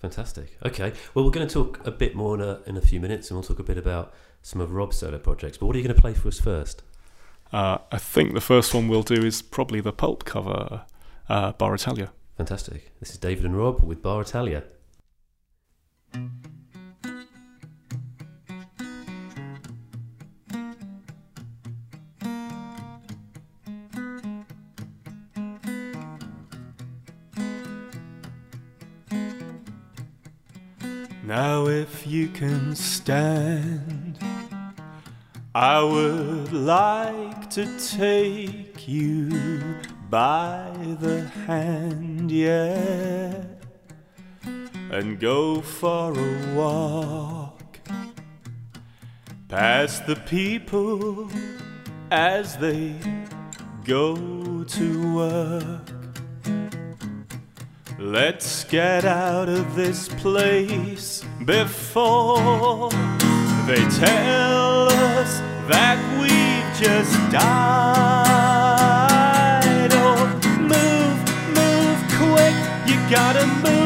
[0.00, 0.56] Fantastic.
[0.64, 0.92] Okay.
[1.12, 3.36] Well, we're going to talk a bit more in a, in a few minutes, and
[3.36, 5.58] we'll talk a bit about some of Rob's solo projects.
[5.58, 6.82] But what are you going to play for us first?
[7.52, 10.84] Uh, I think the first one we'll do is probably the pulp cover,
[11.28, 12.12] uh, Bar Italia.
[12.36, 12.92] Fantastic.
[13.00, 14.62] This is David and Rob with Bar Italia.
[32.10, 34.18] You can stand,
[35.54, 39.30] I would like to take you
[40.08, 43.44] by the hand, yeah,
[44.90, 47.78] and go for a walk
[49.46, 51.30] past the people
[52.10, 52.96] as they
[53.84, 55.99] go to work.
[58.02, 62.88] Let's get out of this place before
[63.66, 67.50] they tell us that we've just died.
[69.92, 70.26] Oh,
[70.62, 71.20] move,
[71.52, 72.56] move quick,
[72.88, 73.79] you gotta move.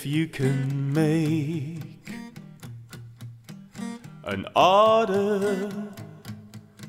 [0.00, 2.08] If you can make
[4.24, 5.70] an order,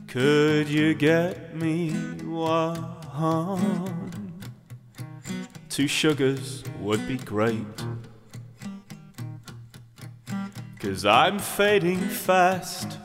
[0.07, 1.91] could you get me
[2.23, 4.13] one?
[5.67, 7.83] Two sugars would be great.
[10.79, 12.97] Cause I'm fading fast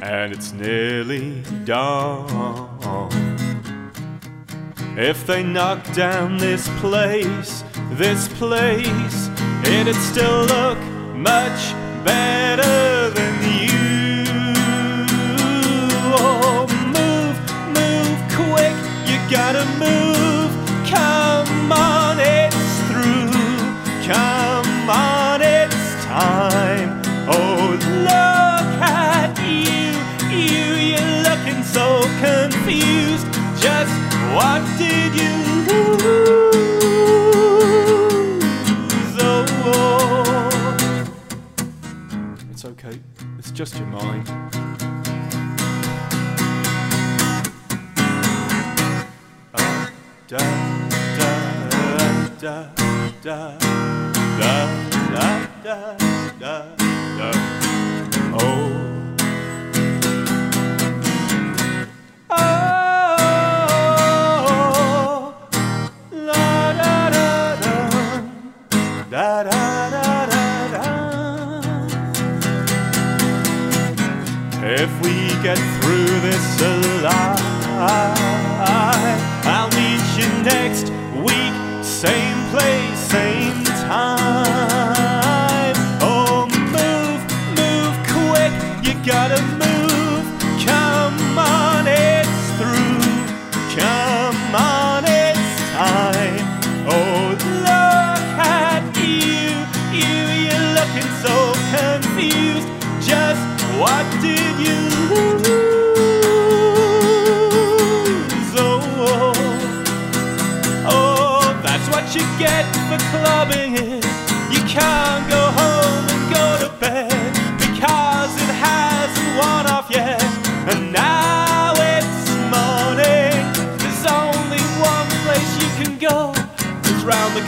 [0.00, 3.10] and it's nearly dawn.
[4.96, 7.62] If they knock down this place,
[7.98, 9.28] this place,
[9.66, 10.78] it'd still look
[11.16, 14.24] much better than you.
[16.14, 17.36] Oh, move,
[17.74, 20.54] move quick, you gotta move.
[20.88, 23.32] Come on, it's through.
[24.06, 27.02] Come on, it's time.
[27.26, 29.90] Oh, look at you,
[30.30, 33.26] you, you're looking so confused.
[33.60, 33.90] Just
[34.36, 35.34] what did you
[35.66, 36.67] lose?
[42.78, 42.98] Okay.
[43.38, 44.26] It's just your mind.
[50.26, 50.38] Da,
[51.18, 51.30] da,
[52.38, 52.70] da, da,
[53.22, 53.58] da,
[54.38, 54.68] da,
[55.64, 55.96] da,
[56.38, 56.76] da,
[57.18, 57.32] da.
[58.34, 58.38] Oh.
[58.40, 58.87] Oh,
[74.80, 75.17] If we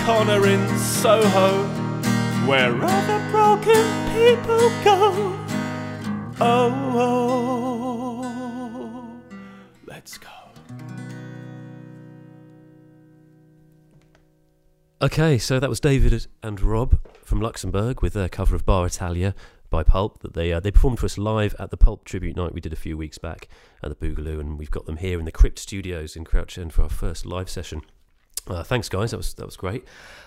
[0.04, 1.64] corner in Soho,
[2.46, 5.36] where other broken people go.
[6.40, 6.72] Oh,
[8.22, 9.20] oh,
[9.86, 10.28] let's go.
[15.02, 19.34] Okay, so that was David and Rob from Luxembourg with their cover of Bar Italia
[19.70, 22.52] by Pulp that they uh, they performed for us live at the Pulp tribute night
[22.52, 23.48] we did a few weeks back
[23.82, 26.72] at the Boogaloo, and we've got them here in the Crypt Studios in Crouch End
[26.72, 27.82] for our first live session.
[28.50, 29.12] Uh, thanks, guys.
[29.12, 29.84] That was that was great.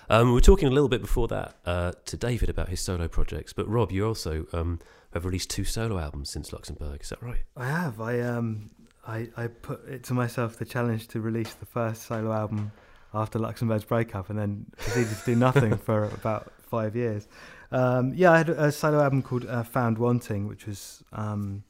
[0.09, 3.07] Um, we were talking a little bit before that uh, to David about his solo
[3.07, 4.79] projects, but Rob, you also um,
[5.13, 7.01] have released two solo albums since Luxembourg.
[7.01, 7.43] Is that right?
[7.57, 7.99] I have.
[7.99, 8.69] I um,
[9.05, 12.71] I, I put it to myself the challenge to release the first solo album
[13.13, 17.27] after Luxembourg's breakup, and then proceeded to do nothing for about five years.
[17.71, 21.63] Um, yeah, I had a solo album called uh, Found Wanting, which was um,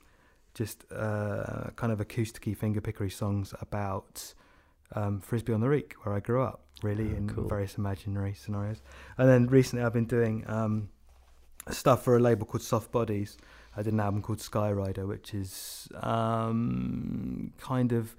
[0.54, 4.34] just uh, kind of acousticy finger pickery songs about
[4.96, 7.48] um, Frisbee on the Reek, where I grew up, really, Oh, in cool.
[7.48, 8.82] various imaginary scenarios.
[9.18, 10.90] And then recently, I've been doing um,
[11.70, 13.38] stuff for a label called Soft Bodies.
[13.76, 18.16] I did an album called Skyrider, which is um, kind of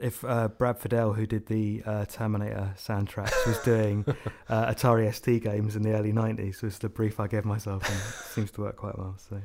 [0.00, 4.04] if uh, Brad Fiedel, who did the uh, Terminator soundtracks, was doing
[4.48, 7.96] uh, Atari ST games in the early '90s, was the brief I gave myself, and
[7.98, 8.02] it
[8.34, 9.16] seems to work quite well.
[9.18, 9.40] So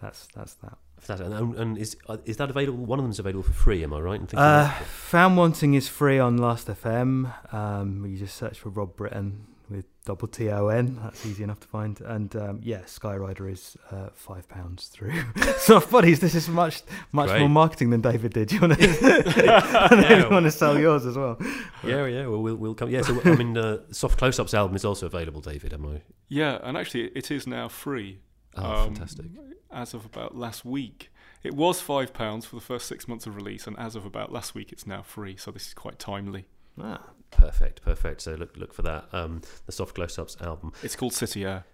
[0.00, 0.78] that's that's that.
[1.02, 1.38] Fantastic.
[1.38, 2.84] And, and is uh, is that available?
[2.84, 3.82] One of them's available for free.
[3.82, 4.38] Am I right in thinking?
[4.38, 4.70] Uh.
[5.10, 7.32] Found Wanting is free on Last FM.
[7.52, 10.98] Um, you just search for Rob Britton with double T O N.
[11.02, 12.00] That's easy enough to find.
[12.00, 15.12] And um, yeah, Skyrider is uh, five pounds through
[15.58, 16.20] Soft Bodies.
[16.20, 17.40] This is much much Great.
[17.40, 18.52] more marketing than David did.
[18.52, 20.28] You want to Yeah.
[20.30, 21.36] want to sell yours as well?
[21.84, 22.26] Yeah, yeah.
[22.26, 22.90] Well, we'll, we'll come.
[22.90, 23.02] Yeah.
[23.02, 25.40] So I mean, uh, Soft Close Ups album is also available.
[25.40, 26.02] David, am I?
[26.28, 28.20] Yeah, and actually, it is now free.
[28.56, 29.26] Oh, um, fantastic.
[29.70, 31.10] As of about last week,
[31.42, 34.30] it was five pounds for the first six months of release, and as of about
[34.32, 35.36] last week, it's now free.
[35.36, 36.46] So this is quite timely.
[36.80, 38.20] Ah, Perfect, perfect.
[38.20, 39.06] So look look for that.
[39.12, 41.64] Um, the Soft Close Ups album, It's called City Air.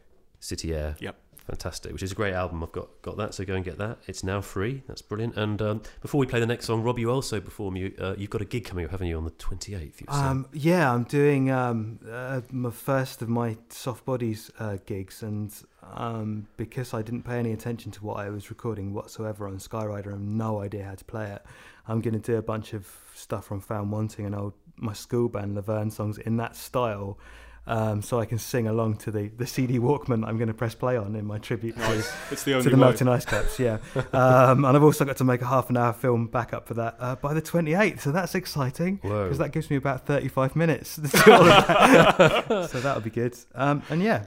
[0.41, 0.97] City Air.
[1.01, 1.17] Yep.
[1.48, 2.62] Fantastic, which is a great album.
[2.62, 3.96] I've got got that, so go and get that.
[4.06, 4.82] It's now free.
[4.87, 5.34] That's brilliant.
[5.38, 7.74] And um, before we play the next song, Rob, you also perform.
[7.74, 10.02] You uh, you've got a gig coming up, haven't you, on the twenty eighth?
[10.08, 15.50] Um, yeah, I'm doing um, uh, my first of my soft bodies uh, gigs, and
[15.94, 20.08] um, because I didn't pay any attention to what I was recording whatsoever on Skyrider,
[20.08, 21.42] I have no idea how to play it.
[21.87, 25.30] I'm going to do a bunch of stuff from Found Wanting and old my school
[25.30, 27.18] band Laverne songs in that style.
[27.66, 30.75] Um, so I can sing along to the, the CD Walkman I'm going to press
[30.75, 33.77] play on in my tribute to, It's the to the melting ice caps, yeah.
[34.14, 36.97] um, and I've also got to make a half an hour film backup for that
[36.99, 41.03] uh, by the 28th, so that's exciting because that gives me about 35 minutes to
[41.03, 42.68] do all of that.
[42.71, 43.37] so that'll be good.
[43.55, 44.25] Um, and yeah,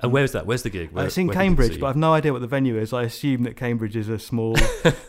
[0.00, 0.46] And where's that?
[0.46, 0.90] Where's the gig?
[0.90, 1.86] Where, it's in where can people Cambridge, but?
[1.86, 2.92] I've no idea what the venue is.
[2.92, 4.56] I assume that Cambridge is a small,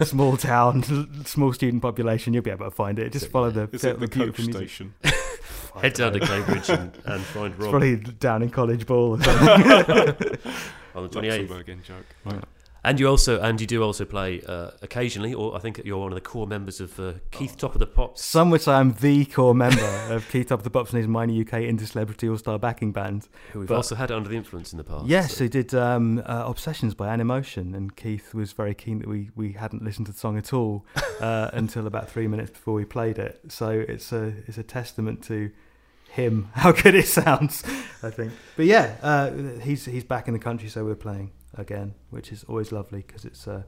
[0.03, 2.35] small town, small student population.
[2.35, 3.11] You'll be able to find it.
[3.11, 4.93] Just follow the, Is the, it the coach station?
[5.81, 9.13] head down to Cambridge and, and find It's Rob probably down in College Ball.
[9.13, 9.47] Or something.
[10.95, 11.49] on the twenty eighth.
[11.49, 12.05] Luxembourg in joke.
[12.85, 16.11] And you also and you do also play uh, occasionally, or I think you're one
[16.11, 18.21] of the core members of uh, Keith Top of the Pops.
[18.25, 21.07] Some would say I'm the core member of Keith Top of the Pops and his
[21.07, 23.29] Minor UK Indie Celebrity All Star Backing Band.
[23.53, 25.05] who we've but- also had under the influence in the past.
[25.05, 29.07] Yes, so- who did um, uh, Obsessions by Animotion, and Keith was very keen that
[29.07, 30.85] we, we hadn't listened to the song at all
[31.21, 33.39] uh, until about three minutes before we played it.
[33.47, 35.51] So it's a it's a testament to
[36.13, 37.63] him how good it sounds,
[38.03, 38.33] I think.
[38.55, 42.43] But yeah, uh, he's he's back in the country, so we're playing again, which is
[42.45, 43.63] always lovely because it's uh,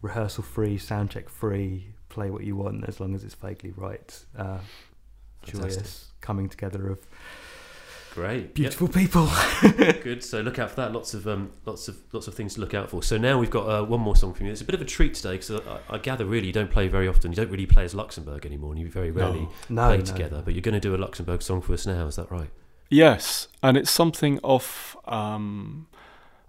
[0.00, 1.94] rehearsal free, soundcheck free.
[2.08, 4.24] Play what you want as long as it's vaguely right.
[4.36, 4.58] Uh,
[5.42, 7.06] joyous coming together of
[8.14, 8.54] great, Yep.
[8.54, 9.28] beautiful people.
[10.02, 10.22] Good.
[10.24, 10.92] So look out for that.
[10.92, 13.02] Lots of um, lots of lots of things to look out for.
[13.02, 14.52] So now we've got uh, one more song from you.
[14.52, 16.88] It's a bit of a treat today because I, I gather really you don't play
[16.88, 17.32] very often.
[17.32, 20.36] You don't really play as Luxembourg anymore, and you very rarely No, play no, together.
[20.36, 20.42] no.
[20.42, 22.06] But you're going to do a Luxembourg song for us now.
[22.06, 22.50] Is that right?
[22.88, 25.86] Yes, and it's something off um,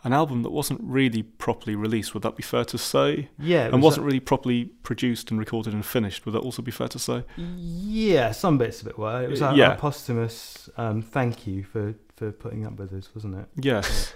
[0.03, 2.13] an album that wasn't really properly released.
[2.13, 3.29] Would that be fair to say?
[3.37, 6.25] Yeah, it and was wasn't really properly produced and recorded and finished.
[6.25, 7.23] Would that also be fair to say?
[7.37, 9.21] Yeah, some bits of it were.
[9.23, 9.69] It was our, Yeah.
[9.69, 13.45] our posthumous um, thank you for, for putting up with us, wasn't it?
[13.55, 14.13] Yes.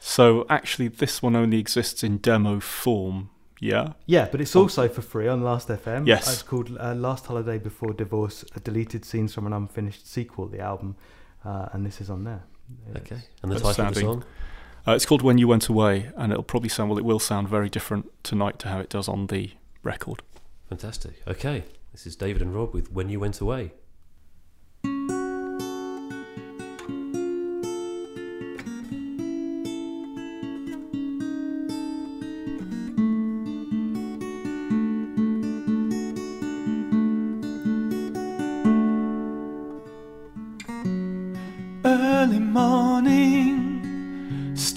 [0.00, 3.30] so actually, this one only exists in demo form.
[3.58, 3.92] Yeah.
[4.06, 6.06] Yeah, but it's also for free on Last FM.
[6.06, 6.30] Yes.
[6.30, 10.58] It's called uh, Last Holiday Before Divorce, uh, deleted scenes from an unfinished sequel, the
[10.58, 10.96] album,
[11.44, 12.42] uh, and this is on there.
[12.96, 13.18] Okay.
[13.42, 14.24] And the That's title of the song.
[14.86, 16.98] Uh, it's called When You Went Away, and it'll probably sound well.
[16.98, 19.52] It will sound very different tonight to how it does on the
[19.84, 20.22] record.
[20.68, 21.22] Fantastic.
[21.26, 21.64] Okay.
[21.92, 23.72] This is David and Rob with When You Went Away.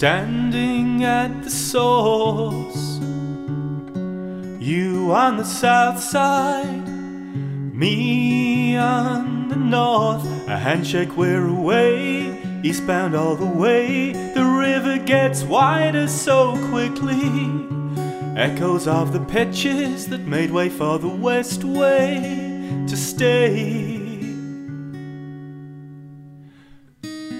[0.06, 3.00] Standing at the source.
[4.60, 6.86] You on the south side,
[7.74, 10.24] me on the north.
[10.46, 14.12] A handshake, we're away, eastbound all the way.
[14.12, 17.66] The river gets wider so quickly.
[18.36, 24.06] Echoes of the pitches that made way for the west way to stay.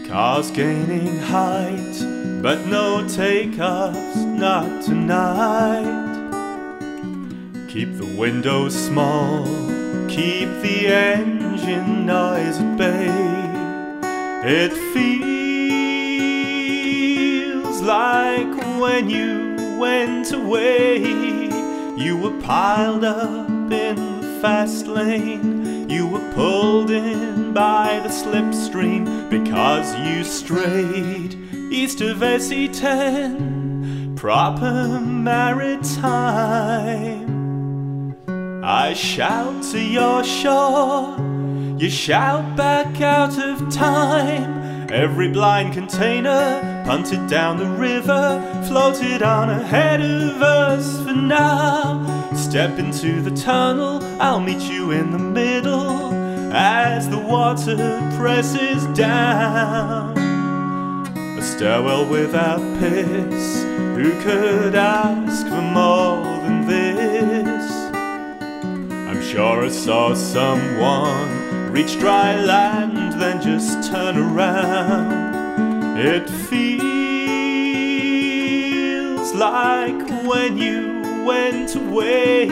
[0.09, 2.06] Cars gaining height,
[2.47, 5.83] but no takeoffs, not tonight.
[7.69, 9.45] Keep the windows small,
[10.07, 13.11] keep the engine noise at bay.
[14.45, 15.43] It feels
[17.83, 20.99] like when you went away,
[21.97, 25.56] you were piled up in the fast lane.
[25.89, 31.35] You were pulled in by the slipstream because you strayed
[31.71, 36.17] east of SE10, proper maritime.
[38.65, 41.17] I shout to your shore,
[41.79, 44.91] you shout back out of time.
[44.91, 52.16] Every blind container punted down the river, floated on ahead of us for now.
[52.37, 56.13] Step into the tunnel, I'll meet you in the middle
[56.53, 57.77] as the water
[58.17, 60.17] presses down.
[61.39, 63.63] A stairwell without piss,
[63.97, 67.71] who could ask for more than this?
[69.09, 75.99] I'm sure I saw someone reach dry land, then just turn around.
[75.99, 76.87] It feels
[79.35, 80.96] like when you
[81.27, 82.47] went away.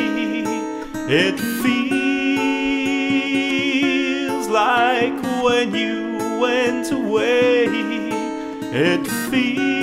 [1.07, 1.95] It feels
[4.49, 5.15] like
[5.45, 7.67] when you went away.
[8.73, 9.75] It feels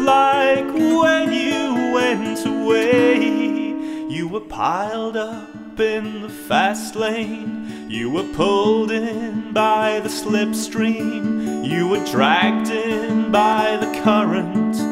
[0.00, 3.20] like when you went away.
[4.10, 7.88] You were piled up in the fast lane.
[7.88, 11.64] You were pulled in by the slipstream.
[11.64, 14.87] You were dragged in by the current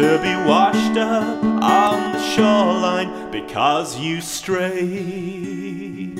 [0.00, 6.18] to be washed up on the shoreline because you strayed.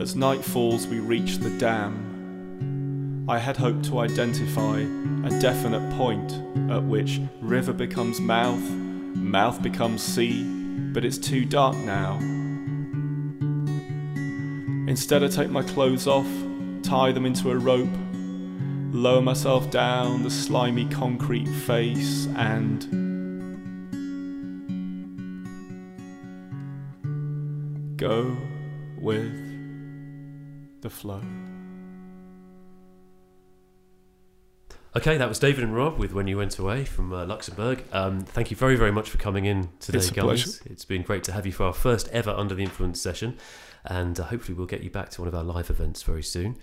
[0.00, 3.26] As night falls, we reach the dam.
[3.28, 6.32] I had hoped to identify a definite point
[6.70, 10.44] at which river becomes mouth, mouth becomes sea,
[10.94, 12.16] but it's too dark now.
[14.88, 16.43] Instead, I take my clothes off,
[16.84, 17.88] tie them into a rope,
[18.92, 22.84] lower myself down the slimy concrete face, and
[27.96, 28.36] go
[28.98, 29.32] with
[30.82, 31.22] the flow.
[34.96, 37.82] Okay, that was David and Rob with When You Went Away from uh, Luxembourg.
[37.90, 40.22] Um, thank you very, very much for coming in today, It's guys.
[40.22, 40.50] pleasure.
[40.66, 43.36] It's been great to have you for our first ever Under the Influence session,
[43.84, 46.56] and uh, hopefully we'll get you back to one of our live events very soon.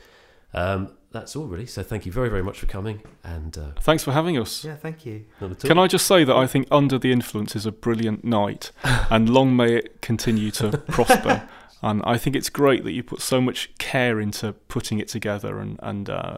[0.54, 1.66] Um, that's all, really.
[1.66, 4.64] So thank you very, very much for coming, and uh, Thanks for having us.
[4.64, 5.26] Yeah, thank you.
[5.40, 5.68] not at all.
[5.68, 9.30] Can I just say that I think Under the Influence is a brilliant night, and
[9.30, 11.48] long may it continue to prosper.
[11.84, 15.60] And I think it's great that you put so much care into putting it together
[15.60, 16.38] and, and uh,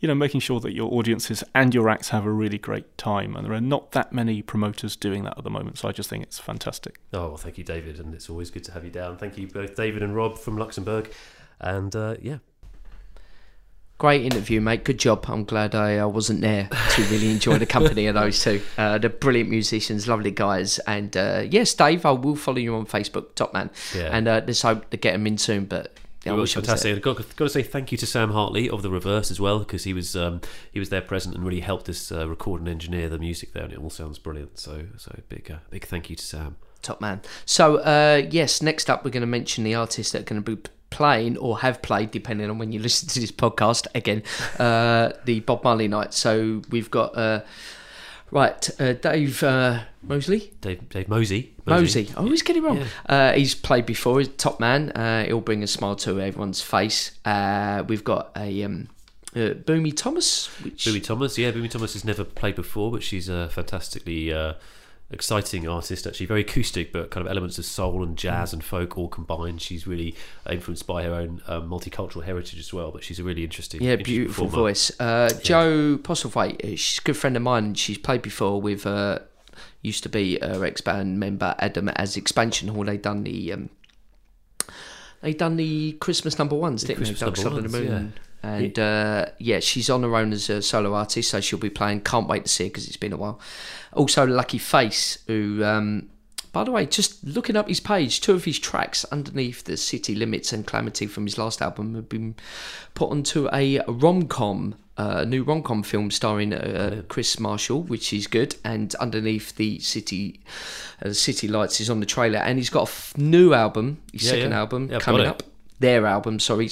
[0.00, 3.36] you know, making sure that your audiences and your acts have a really great time.
[3.36, 6.08] And there are not that many promoters doing that at the moment, so I just
[6.10, 7.00] think it's fantastic.
[7.12, 9.16] Oh, well, thank you, David, and it's always good to have you down.
[9.16, 11.10] Thank you both, David and Rob from Luxembourg,
[11.60, 12.38] and uh, yeah,
[13.98, 14.84] Great interview, mate.
[14.84, 15.24] Good job.
[15.26, 18.62] I'm glad I uh, wasn't there to really enjoy the company of those two.
[18.78, 20.78] Uh, they're brilliant musicians, lovely guys.
[20.86, 23.70] And uh, yes, Dave, I will follow you on Facebook, top man.
[23.92, 24.10] Yeah.
[24.12, 25.64] And uh, let's hope to get them in soon.
[25.64, 26.76] But yeah, it was wish I was there.
[26.76, 26.96] fantastic.
[26.96, 29.58] I've got, got to say thank you to Sam Hartley of the Reverse as well
[29.58, 30.40] because he was um,
[30.72, 33.64] he was there present and really helped us uh, record and engineer the music there,
[33.64, 34.58] and it all sounds brilliant.
[34.58, 36.56] So so big uh, big thank you to Sam.
[36.80, 37.20] Top man.
[37.44, 40.56] So, uh, yes, next up, we're going to mention the artists that are going to
[40.56, 44.22] be playing or have played, depending on when you listen to this podcast, again,
[44.58, 46.14] uh, the Bob Marley night.
[46.14, 47.40] So, we've got, uh,
[48.30, 50.52] right, uh, Dave uh, Mosley.
[50.60, 51.54] Dave Dave Mosey.
[51.66, 52.10] Mosey.
[52.16, 52.78] I always get it wrong.
[52.78, 52.86] Yeah.
[53.06, 54.18] Uh, he's played before.
[54.18, 54.90] He's a top man.
[54.90, 57.12] Uh, he'll bring a smile to everyone's face.
[57.24, 58.88] Uh, we've got a um,
[59.34, 63.28] uh, Boomy Thomas, which Boomy Thomas, yeah, Boomy Thomas has never played before, but she's
[63.28, 64.54] a fantastically uh,
[65.10, 66.06] exciting artist.
[66.06, 69.62] Actually, very acoustic, but kind of elements of soul and jazz and folk all combined.
[69.62, 70.14] She's really
[70.48, 72.90] influenced by her own um, multicultural heritage as well.
[72.90, 74.68] But she's a really interesting, Yeah, interesting beautiful performer.
[74.68, 74.92] voice.
[75.00, 77.74] Uh, Joe Postlethwaite, uh, she's a good friend of mine.
[77.74, 79.20] She's played before with, uh,
[79.82, 82.84] used to be her ex band member Adam as Expansion Hall.
[82.84, 83.70] They done the, um,
[85.22, 87.26] they done the Christmas number ones, didn't Christmas they?
[87.26, 88.12] Dark number Side of the Moon.
[88.42, 92.02] And uh, yeah, she's on her own as a solo artist, so she'll be playing.
[92.02, 93.40] Can't wait to see her because it's been a while.
[93.92, 96.08] Also, Lucky Face, who, um,
[96.52, 100.14] by the way, just looking up his page, two of his tracks underneath the City
[100.14, 102.36] Limits and Calamity from his last album have been
[102.94, 108.12] put onto a rom com, uh, new rom com film starring uh, Chris Marshall, which
[108.12, 108.54] is good.
[108.64, 110.40] And underneath the City,
[111.04, 114.24] uh, City Lights is on the trailer, and he's got a f- new album, his
[114.24, 114.58] Yeah, second yeah.
[114.58, 115.42] album Yeah, coming up.
[115.80, 116.68] Their album, sorry,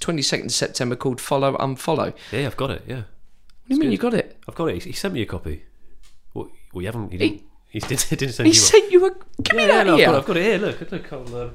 [0.00, 2.14] twenty second September, called Follow Unfollow.
[2.30, 2.82] Yeah, I've got it.
[2.86, 3.04] Yeah, What
[3.68, 3.92] do you mean good.
[3.92, 4.38] you got it?
[4.48, 4.84] I've got it.
[4.84, 5.64] He sent me a copy.
[6.34, 7.10] Well, well you haven't.
[7.12, 7.42] He didn't.
[7.68, 8.60] He, didn't, didn't send He you.
[8.60, 8.68] one.
[8.70, 9.42] sent you a.
[9.42, 10.06] Give me yeah, that no, I've, here.
[10.06, 10.58] got, I've got it here.
[10.58, 11.12] Look, look.
[11.12, 11.50] I'll, um,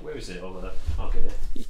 [0.00, 0.42] where is it?
[0.42, 1.66] I'll, uh, I'll get it.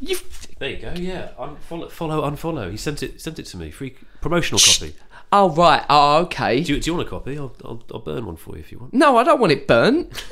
[0.00, 0.92] You've, There you go.
[0.94, 2.70] Yeah, unfollow, follow, unfollow.
[2.70, 3.20] He sent it.
[3.22, 3.70] Sent it to me.
[3.70, 4.94] Free promotional copy.
[5.32, 5.82] oh right.
[5.88, 6.62] Oh okay.
[6.62, 7.38] Do you, do you want a copy?
[7.38, 8.92] I'll, I'll, I'll burn one for you if you want.
[8.92, 10.22] no, I don't want it burnt.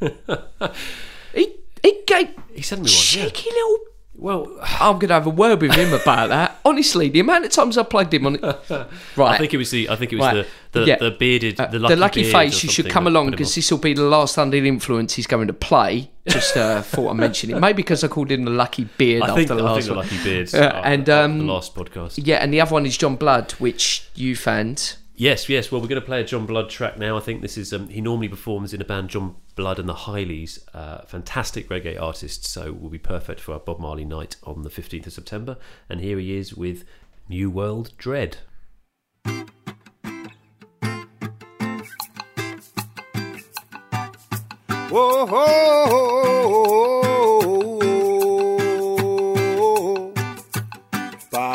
[1.34, 2.92] he he gave He sent me one.
[2.92, 3.24] Yeah.
[3.28, 3.78] cheeky little.
[4.14, 6.58] Well, I'm gonna have a word with him about that.
[6.64, 8.42] Honestly, the amount of times I plugged him on it.
[9.16, 9.34] Right.
[9.34, 9.88] I think it was the.
[9.88, 10.46] I think it was Right.
[10.72, 10.96] the, the, Yeah.
[10.98, 12.62] the bearded, Uh, the lucky, beard face.
[12.62, 14.60] You should something come that along put him because this will be the last under
[14.60, 16.10] the influence he's going to play.
[16.28, 17.58] Just uh, thought I'd mention it.
[17.60, 19.86] Maybe because I called him the lucky beard I after think, the I think last
[19.86, 20.06] the one.
[20.06, 20.16] lucky.
[20.16, 22.20] Yeah, after- and, um, the last podcast.
[22.22, 24.96] Yeah, and the other one is John Blood, which you found.
[25.20, 25.70] Yes, yes.
[25.70, 27.14] Well, we're going to play a John Blood track now.
[27.18, 27.74] I think this is.
[27.74, 32.00] Um, he normally performs in a band, John Blood and the Highlys, uh, fantastic reggae
[32.00, 32.46] artist.
[32.46, 35.58] So will be perfect for our Bob Marley night on the fifteenth of September.
[35.90, 36.84] And here he is with
[37.28, 38.38] New World Dread.
[44.88, 45.26] Whoa,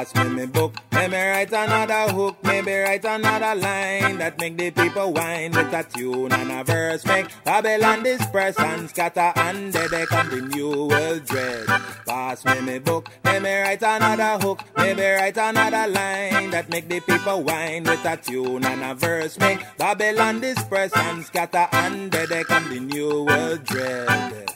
[0.05, 4.55] Pass me me book, let me write another hook, maybe write another line that make
[4.55, 7.03] the people whine with a tune and a verse.
[7.07, 11.65] Make Babylon disperse and scatter and they come the new world dread.
[12.05, 16.87] Pass me me book, let me write another hook, maybe write another line that make
[16.87, 19.39] the people whine with a tune and a verse.
[19.39, 24.51] Make Babylon disperse and scatter and they come the new world dread.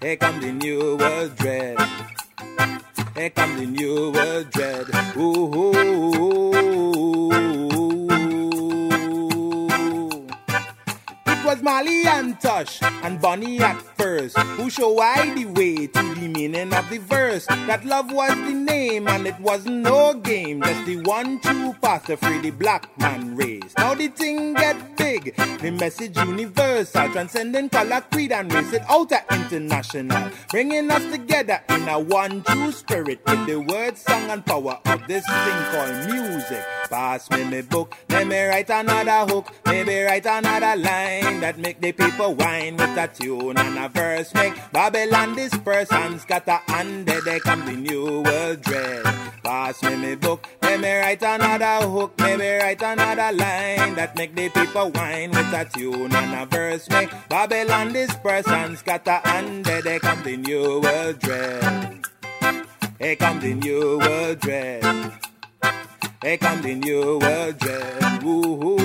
[0.00, 1.78] Here come the new world dread.
[3.16, 4.86] Here come the new world dread.
[5.16, 7.34] Ooh, ooh, ooh,
[7.74, 7.77] ooh.
[11.48, 16.28] Was Marley and Tosh and Bunny at first, who show I the way to the
[16.28, 17.46] meaning of the verse.
[17.46, 22.04] That love was the name and it wasn't no game, just the one true path
[22.04, 23.72] to free the black man race.
[23.78, 29.20] Now the thing get big, the message universal, transcending color, creed and race, it outer
[29.30, 34.78] international, bringing us together in a one true spirit with the word, song and power
[34.84, 36.62] of this thing called music.
[36.90, 41.80] Pass me my book, let me write another hook, maybe write another line that make
[41.80, 44.32] the people whine with a tune and a verse.
[44.34, 49.04] Make Babylon disperse and scatter, and there they come the new world dread.
[49.42, 54.34] Pass me my book, let me write another hook, maybe write another line that make
[54.34, 56.88] the people whine with a tune and a verse.
[56.90, 62.04] Make Babylon disperse and scatter, and there they come the new world dread.
[62.98, 64.84] Here come the new world dread.
[66.20, 68.24] Here come the new world dread.
[68.24, 68.78] Ooh.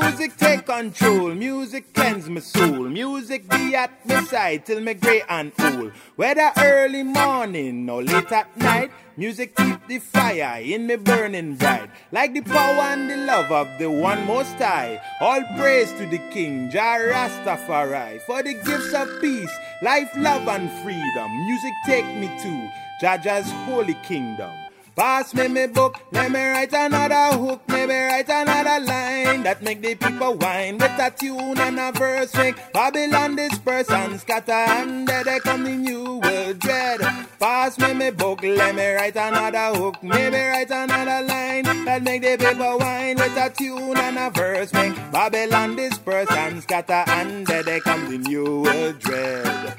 [0.00, 5.22] Music take control, music cleanse my soul, music be at my side till me grey
[5.28, 5.92] and old.
[6.16, 11.90] Whether early morning or late at night, music keep the fire in me burning bright.
[12.12, 15.00] Like the power and the love of the one most high.
[15.20, 20.70] All praise to the King, Jah Rastafari, for the gifts of peace, life, love and
[20.82, 21.30] freedom.
[21.46, 22.70] Music take me to
[23.02, 24.67] Jaja's holy kingdom.
[24.98, 29.80] Pass me my book, let me write another hook, maybe write another line that make
[29.80, 32.34] the people whine with a tune and a verse.
[32.34, 36.98] Make Babylon disperse and scatter, and there they come the new world dread.
[37.38, 42.22] Pass me my book, let me write another hook, maybe write another line that make
[42.22, 44.72] the people whine with a tune and a verse.
[44.72, 49.74] Make Babylon disperse and scatter, and there they come the new world dread.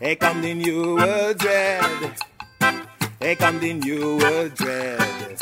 [0.00, 2.18] Here come the new world dread.
[3.20, 5.38] Here come the new world dread.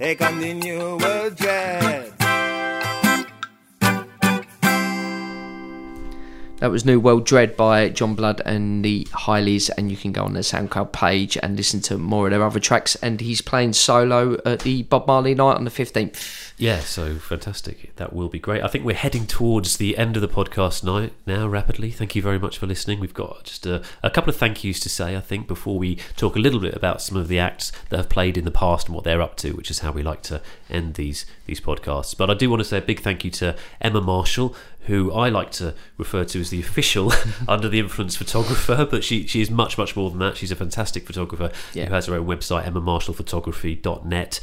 [0.00, 2.12] Here come the new world dread.
[6.58, 10.24] That was New World Dread by John Blood and the Highlys, and you can go
[10.24, 12.94] on their SoundCloud page and listen to more of their other tracks.
[12.96, 16.51] And he's playing solo at the Bob Marley night on the 15th.
[16.58, 17.96] Yeah, so fantastic.
[17.96, 18.62] That will be great.
[18.62, 21.90] I think we're heading towards the end of the podcast night now, rapidly.
[21.90, 23.00] Thank you very much for listening.
[23.00, 25.96] We've got just a, a couple of thank yous to say, I think, before we
[26.16, 28.86] talk a little bit about some of the acts that have played in the past
[28.86, 30.40] and what they're up to, which is how we like to
[30.70, 32.16] end these these podcasts.
[32.16, 35.28] But I do want to say a big thank you to Emma Marshall, who I
[35.30, 37.12] like to refer to as the official
[37.48, 40.36] under the influence photographer, but she, she is much, much more than that.
[40.36, 41.86] She's a fantastic photographer Yeah.
[41.86, 44.40] who has her own website, emmamarshallphotography.net.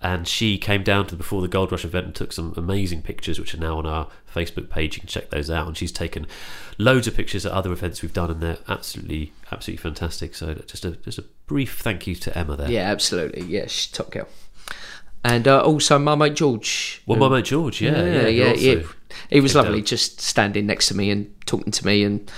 [0.00, 3.02] And she came down to the Before the Gold Rush event and took some amazing
[3.02, 4.96] pictures, which are now on our Facebook page.
[4.96, 5.66] You can check those out.
[5.66, 6.26] And she's taken
[6.78, 10.34] loads of pictures at other events we've done, and they're absolutely, absolutely fantastic.
[10.34, 12.70] So just a just a brief thank you to Emma there.
[12.70, 13.42] Yeah, absolutely.
[13.42, 14.28] Yeah, she's top girl.
[15.24, 17.02] And uh, also my mate George.
[17.06, 18.74] Well, my mate George, yeah, yeah, yeah, he yeah.
[18.76, 18.84] He,
[19.30, 19.86] he was lovely, down.
[19.86, 22.30] just standing next to me and talking to me and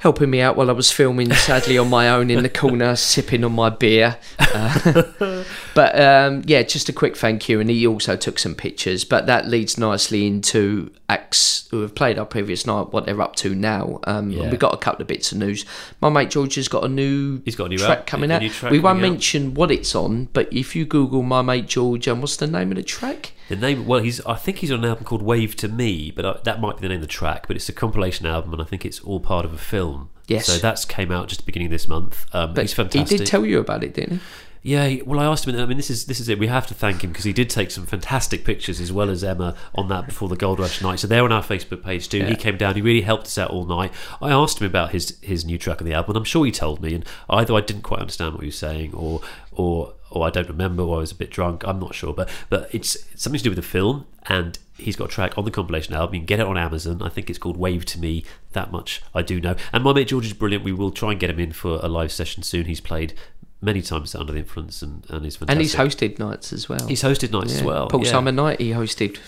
[0.00, 3.44] helping me out while I was filming, sadly on my own in the corner, sipping
[3.44, 4.18] on my beer.
[4.40, 5.37] Uh,
[5.74, 7.60] but um, yeah, just a quick thank you.
[7.60, 9.04] And he also took some pictures.
[9.04, 13.36] But that leads nicely into acts who have played our previous night, what they're up
[13.36, 14.00] to now.
[14.04, 14.50] Um, Yeah.
[14.50, 15.64] We got a couple of bits of news.
[16.00, 18.42] My mate George has got a new He's got a new track coming out.
[18.42, 19.02] track we won't out.
[19.02, 22.70] mention what it's on, but if you Google my mate George and what's the name
[22.70, 23.32] of the track?
[23.48, 24.20] The name, well, he's.
[24.26, 26.82] I think he's on an album called Wave to Me, but uh, that might be
[26.82, 27.46] the name of the track.
[27.46, 30.10] But it's a compilation album, and I think it's all part of a film.
[30.26, 30.44] Yes.
[30.46, 32.26] So that's came out just the beginning of this month.
[32.34, 33.08] Um, But he's fantastic.
[33.10, 34.20] He did tell you about it, didn't he?
[34.68, 35.58] Yeah, well, I asked him.
[35.58, 36.38] I mean, this is this is it.
[36.38, 39.24] We have to thank him because he did take some fantastic pictures as well as
[39.24, 40.98] Emma on that before the Gold Rush night.
[40.98, 42.22] So they're on our Facebook page too.
[42.26, 42.74] He came down.
[42.74, 43.94] He really helped us out all night.
[44.20, 46.52] I asked him about his his new track on the album, and I'm sure he
[46.52, 46.92] told me.
[46.94, 50.48] And either I didn't quite understand what he was saying, or or or I don't
[50.48, 51.64] remember, or I was a bit drunk.
[51.66, 54.04] I'm not sure, but but it's, it's something to do with the film.
[54.26, 56.16] And he's got a track on the compilation album.
[56.16, 57.00] You can get it on Amazon.
[57.00, 58.22] I think it's called Wave to Me.
[58.52, 59.56] That much I do know.
[59.72, 60.62] And my mate George is brilliant.
[60.62, 62.66] We will try and get him in for a live session soon.
[62.66, 63.14] He's played
[63.60, 65.50] many times under the influence and, and he's fantastic.
[65.50, 66.86] And he's hosted nights as well.
[66.86, 67.88] He's hosted nights as well.
[67.88, 68.10] Paul yeah.
[68.12, 69.18] Simon Night he hosted.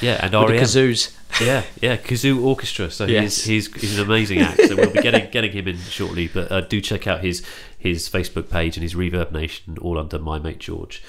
[0.00, 0.46] Yeah, and REM.
[0.62, 1.14] kazoos.
[1.44, 2.90] Yeah, yeah, kazoo orchestra.
[2.90, 3.44] So Yes.
[3.44, 4.62] he's, he's he's an amazing act.
[4.66, 6.28] So we'll be getting getting him in shortly.
[6.28, 7.44] But uh, do check out his
[7.78, 11.02] his Facebook page and his Reverb Nation, all under my mate George.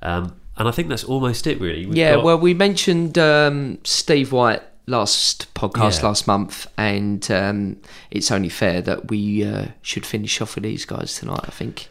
[0.00, 1.86] Um, and I think that's almost it, really.
[1.86, 6.08] We've yeah, got- well, we mentioned um, Steve White last podcast Yeah.
[6.08, 7.78] last month, and um,
[8.12, 11.40] it's only fair that we uh, should finish off with these guys tonight.
[11.42, 11.88] I think.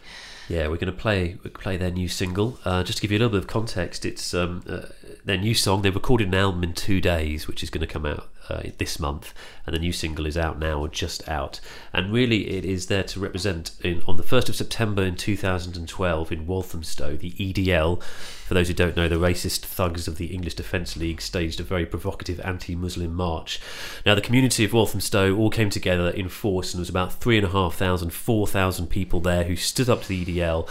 [0.49, 2.59] Yeah, we're going to play play their new single.
[2.65, 4.87] Uh, just to give you a little bit of context, it's um, uh,
[5.25, 5.81] their new song.
[5.81, 8.99] They recorded an album in two days, which is going to come out uh, this
[8.99, 9.33] month,
[9.65, 11.59] and the new single is out now or just out.
[11.93, 16.31] And really, it is there to represent in, on the first of September in 2012
[16.31, 18.03] in Walthamstow, the EDL.
[18.03, 21.63] For those who don't know, the racist thugs of the English Defence League staged a
[21.63, 23.61] very provocative anti-Muslim march.
[24.05, 27.37] Now, the community of Walthamstow all came together in force, and there was about three
[27.37, 30.67] and a half thousand, four thousand people there who stood up to the EDL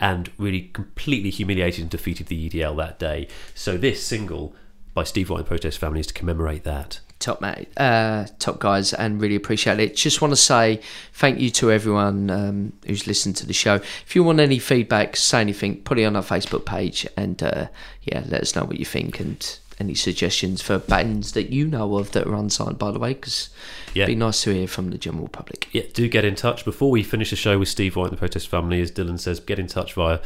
[0.00, 3.28] and really completely humiliated and defeated the EDL that day.
[3.54, 4.54] So this single
[4.94, 7.00] by Steve White and Protest Family is to commemorate that.
[7.18, 9.96] top mate, uh, top guys, and really appreciate it.
[9.96, 10.80] Just want to say
[11.12, 13.74] thank you to everyone um, who's listened to the show.
[13.76, 17.68] If you want any feedback, say anything, put it on our Facebook page, and uh,
[18.02, 21.96] yeah, let us know what you think and any suggestions for bands that you know
[21.98, 22.78] of that are unsigned.
[22.78, 23.50] By the way, because
[23.94, 24.04] Yeah.
[24.04, 25.68] it'd be nice to hear from the general public.
[25.72, 26.64] Yeah, do get in touch.
[26.64, 29.38] Before we finish the show with Steve White and the Protest Family, as Dylan says,
[29.40, 30.20] get in touch via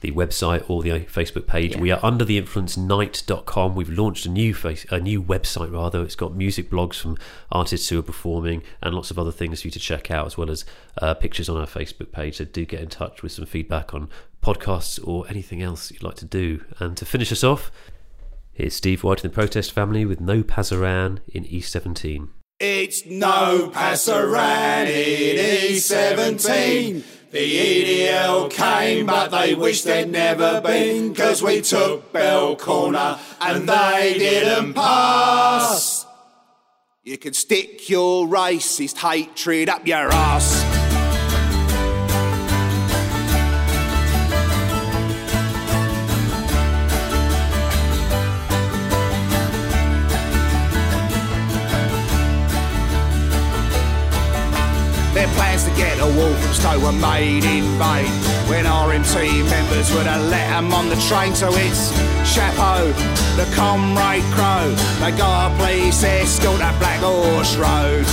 [0.00, 1.76] the website or the Facebook page.
[1.76, 3.74] We are under the influence night.com.
[3.74, 6.02] We've launched a new face, a new website rather.
[6.02, 7.16] It's got music blogs from
[7.50, 10.38] artists who are performing and lots of other things for you to check out as
[10.38, 10.64] well as
[11.02, 12.36] uh, pictures on our Facebook page.
[12.36, 14.08] So do get in touch with some feedback on
[14.40, 16.64] podcasts or anything else you'd like to do.
[16.78, 17.72] And to finish us off,
[18.58, 22.28] here's Steve White and the Protest Family with No Pasaran in E17.
[22.60, 27.04] It's no Pasaran in E17.
[27.30, 33.68] The EDL came, but they wish they'd never been, cause we took Bell Corner and
[33.68, 36.04] they didn't pass.
[37.04, 40.67] You can stick your racist hatred up your ass.
[55.38, 58.10] Plans to get a wall from Stowe were made in vain
[58.50, 59.14] when RMT
[59.48, 61.32] members would have let 'em on the train.
[61.32, 61.92] So it's
[62.26, 62.92] Chapeau,
[63.36, 64.74] the Comrade Crow.
[65.00, 68.04] They got a police escort at Blackhorse Road.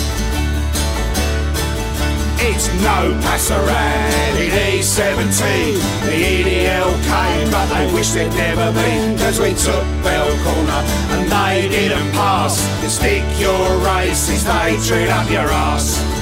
[2.37, 5.81] It's no Pasaran in E17.
[6.05, 9.17] The EDL came, but they wish they'd never been.
[9.17, 10.81] Cause we took Bell Corner
[11.13, 12.53] and they didn't pass.
[12.83, 16.14] You stick your racist hatred up your ass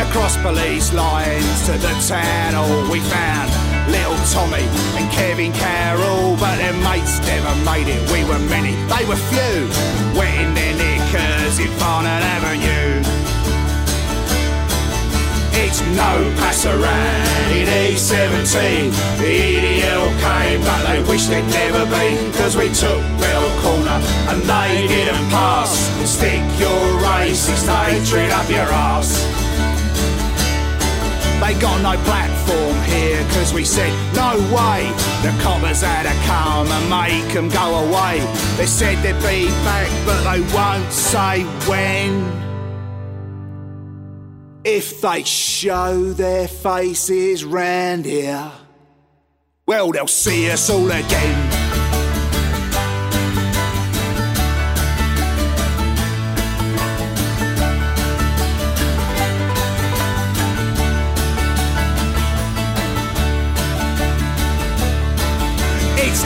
[0.00, 3.48] across police lines to the tunnel oh, we found
[3.90, 4.64] little Tommy
[4.98, 8.00] and Kevin Carroll but their mates never made it.
[8.10, 8.74] We were many.
[8.92, 9.68] They were few.
[10.18, 13.00] Wetting their knickers in Farnan Avenue.
[15.58, 22.56] It's no Pasaran in E17 the EDL came but they wish they'd never been cause
[22.56, 23.98] we took Bell Corner
[24.30, 25.72] and they didn't pass.
[26.04, 29.35] Stick your racist hatred up your ass
[31.46, 34.90] they got no platform here cause we said no way.
[35.22, 38.18] The coppers had to come and make them go away.
[38.56, 42.44] They said they'd be back but they won't say when.
[44.64, 48.50] If they show their faces round here
[49.66, 51.55] well they'll see us all again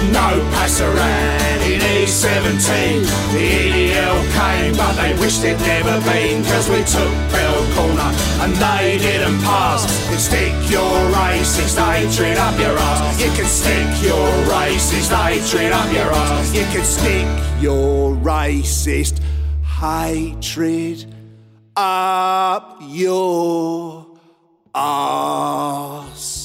[0.09, 3.05] no Pasaran in E17.
[3.33, 8.11] The EDL came, but they wished they'd never been, cause we took Bell Corner
[8.43, 9.85] and they didn't pass.
[10.11, 13.21] You stick your racist hatred up your ass.
[13.21, 16.55] You can stick your racist hatred up your ass.
[16.55, 17.29] You can stick
[17.61, 19.21] your racist
[19.63, 21.07] hatred
[21.77, 24.07] up your
[24.75, 26.40] ass.